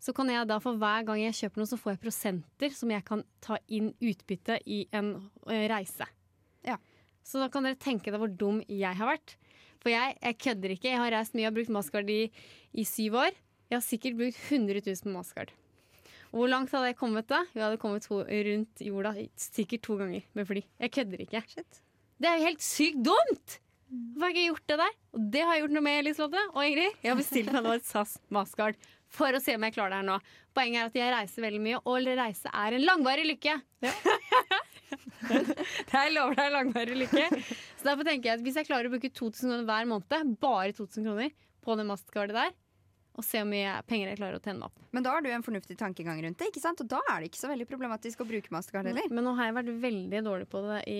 Så 0.05 0.13
kan 0.13 0.29
jeg 0.29 0.45
da 0.45 0.59
for 0.61 0.77
hver 0.77 1.05
gang 1.07 1.17
jeg 1.23 1.33
kjøper 1.39 1.61
noe, 1.61 1.69
så 1.69 1.79
får 1.81 1.95
jeg 1.95 2.01
prosenter 2.03 2.73
som 2.77 2.91
jeg 2.93 3.01
kan 3.07 3.23
ta 3.41 3.57
inn 3.73 3.89
utbytte 3.97 4.59
i 4.69 4.83
en 4.93 5.15
eh, 5.49 5.65
reise. 5.71 6.05
Ja. 6.67 6.77
Så 7.25 7.41
da 7.41 7.49
kan 7.49 7.65
dere 7.65 7.79
tenke 7.81 8.13
deg 8.13 8.21
hvor 8.21 8.29
dum 8.29 8.59
jeg 8.69 8.99
har 8.99 9.09
vært. 9.15 9.33
For 9.81 9.89
jeg, 9.89 10.13
jeg 10.21 10.37
kødder 10.43 10.75
ikke. 10.75 10.91
Jeg 10.91 11.01
har 11.01 11.13
reist 11.13 11.33
mye, 11.37 11.49
og 11.49 11.57
brukt 11.57 11.73
maskard 11.73 12.11
i, 12.13 12.21
i 12.77 12.85
syv 12.85 13.17
år. 13.23 13.33
Jeg 13.71 13.79
har 13.79 13.85
sikkert 13.85 14.19
brukt 14.19 14.37
100 14.45 14.85
000 14.85 15.07
på 15.07 15.15
maskard. 15.15 15.53
Og 16.29 16.41
Hvor 16.41 16.51
langt 16.53 16.73
hadde 16.75 16.91
jeg 16.91 16.99
kommet 16.99 17.29
da? 17.31 17.41
Vi 17.55 17.63
hadde 17.63 17.81
kommet 17.81 18.05
to, 18.05 18.21
rundt 18.21 18.81
jorda 18.85 19.15
sikkert 19.39 19.85
to 19.87 19.97
ganger 19.97 20.25
med 20.37 20.49
fly. 20.49 20.65
Jeg 20.85 20.93
kødder 20.99 21.25
ikke. 21.25 21.41
Shit. 21.49 21.81
Det 22.21 22.29
er 22.29 22.37
jo 22.37 22.49
helt 22.51 22.65
sykt 22.65 23.01
dumt! 23.05 23.61
Hvorfor 23.85 24.25
har 24.25 24.31
jeg 24.33 24.35
ikke 24.35 24.49
gjort 24.49 24.69
det 24.69 24.77
der? 24.81 24.93
Og 25.15 25.25
det 25.33 25.41
har 25.45 25.55
jeg 25.55 25.63
gjort 25.63 25.73
noe 25.75 25.85
med, 25.85 25.97
Elisabeth 26.01 26.47
og 26.51 26.65
Ingrid. 26.65 26.95
Jeg 27.03 27.11
har 27.11 27.19
bestilt 27.19 27.51
meg 27.53 27.65
nå 27.65 27.73
et 27.77 27.85
SAS 27.87 28.15
Mastercard 28.33 28.79
for 29.11 29.35
å 29.35 29.41
se 29.43 29.55
om 29.55 29.65
jeg 29.67 29.75
klarer 29.75 29.95
det 29.95 30.01
her 30.01 30.09
nå. 30.09 30.17
Poenget 30.55 30.81
er 30.81 30.89
at 30.89 30.99
jeg 30.99 31.13
reiser 31.13 31.45
veldig 31.45 31.61
mye, 31.63 31.79
og 31.83 32.11
reise 32.19 32.51
er 32.51 32.77
en 32.77 32.85
langvarig 32.85 33.25
lykke. 33.29 33.55
jeg 35.95 36.13
lover 36.15 36.37
deg 36.39 36.53
langvarig 36.53 36.99
lykke. 37.03 37.25
Så 37.79 37.87
derfor 37.87 38.07
tenker 38.07 38.31
jeg 38.31 38.39
at 38.39 38.45
hvis 38.45 38.59
jeg 38.61 38.69
klarer 38.69 38.89
å 38.89 38.93
bruke 38.93 39.11
2000 39.11 39.49
kroner 39.49 39.65
hver 39.67 39.89
måned, 39.89 40.37
bare 40.41 40.75
2000 40.75 41.07
kroner, 41.07 41.33
på 41.65 41.75
det 41.79 41.87
Mastercardet 41.89 42.37
der, 42.37 42.53
og 43.15 43.23
se 43.23 43.39
hvor 43.39 43.47
mye 43.47 43.77
penger 43.87 44.11
jeg 44.11 44.19
klarer 44.19 44.37
å 44.37 44.43
tjene 44.43 44.59
meg 44.59 44.67
opp. 44.67 44.81
Men 44.95 45.05
da 45.05 45.13
har 45.15 45.23
du 45.23 45.29
en 45.31 45.45
fornuftig 45.45 45.77
tankegang 45.79 46.19
rundt 46.23 46.41
det, 46.41 46.49
ikke 46.51 46.63
sant? 46.63 46.83
og 46.83 46.91
da 46.91 46.99
er 47.13 47.21
det 47.21 47.31
ikke 47.31 47.41
så 47.41 47.51
veldig 47.51 47.67
problematisk 47.69 48.21
å 48.21 48.27
bruke 48.27 48.51
Mastercard 48.53 48.91
heller. 48.91 49.07
Men 49.11 49.27
nå 49.27 49.35
har 49.37 49.49
jeg 49.49 49.57
vært 49.59 49.71
veldig 49.85 50.21
dårlig 50.27 50.49
på 50.51 50.63
det 50.67 50.81
i 50.91 50.99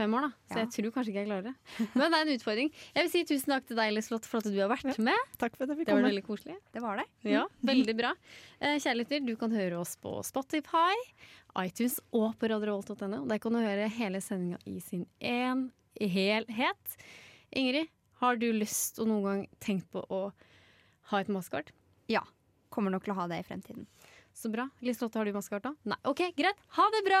fem 0.00 0.14
år, 0.16 0.24
da. 0.26 0.30
Så 0.48 0.56
Ja. 0.56 0.64
jeg 0.64 0.70
tror 0.76 0.90
kanskje 0.96 1.12
ikke 1.12 1.20
jeg 1.22 1.28
klarer 1.28 1.46
det. 1.50 1.54
Men 1.94 2.10
det 2.10 2.18
er 2.18 2.24
en 2.26 2.34
utfordring. 2.38 2.70
Jeg 2.96 3.04
vil 3.06 3.10
si 3.12 3.22
tusen 3.28 3.52
takk 3.54 3.66
til 3.68 3.76
deg, 3.78 3.92
Liselott, 3.94 4.26
for 4.26 4.40
at 4.40 4.48
du 4.48 4.56
har 4.58 4.70
vært 4.72 4.98
med. 4.98 5.26
Takk 5.38 5.56
for 5.56 5.64
at 5.66 5.72
jeg 5.74 5.78
fikk 5.82 5.90
Det 5.90 5.96
var 5.98 6.08
veldig 6.08 6.24
koselig. 6.26 6.56
Det 6.72 6.82
var 6.84 6.96
det. 7.02 7.06
Ja, 7.30 7.44
veldig 7.62 7.96
bra. 8.00 8.14
Kjærligheter, 8.60 9.24
du 9.28 9.34
kan 9.40 9.52
høre 9.54 9.78
oss 9.80 9.94
på 10.00 10.16
Spotify, 10.24 10.96
iTunes 11.60 11.98
og 12.12 12.34
på 12.40 12.48
radiovolt.no. 12.50 13.26
Der 13.28 13.38
kan 13.38 13.52
du 13.52 13.58
høre 13.60 13.88
hele 13.90 14.20
sendinga 14.24 14.58
i 14.66 14.78
sin 14.80 15.06
en 15.20 15.66
helhet. 16.00 16.96
Ingrid, 17.52 17.88
har 18.20 18.36
du 18.36 18.48
lyst 18.52 18.98
og 19.02 19.08
noen 19.10 19.24
gang 19.26 19.46
tenkt 19.60 19.90
på 19.92 20.04
å 20.08 20.32
ha 21.10 21.18
et 21.20 21.28
maskart? 21.28 21.72
Ja. 22.08 22.22
Kommer 22.70 22.92
nok 22.94 23.02
til 23.04 23.12
å 23.14 23.18
ha 23.18 23.26
det 23.26 23.40
i 23.42 23.46
fremtiden. 23.48 23.86
Så 24.32 24.48
bra. 24.52 24.68
Liselotte, 24.80 25.18
har 25.18 25.26
du 25.26 25.32
maskart 25.34 25.62
da? 25.66 25.74
Nei. 25.84 25.98
OK, 26.06 26.22
greit. 26.38 26.54
Ha 26.78 26.86
det 26.94 27.02
bra! 27.08 27.20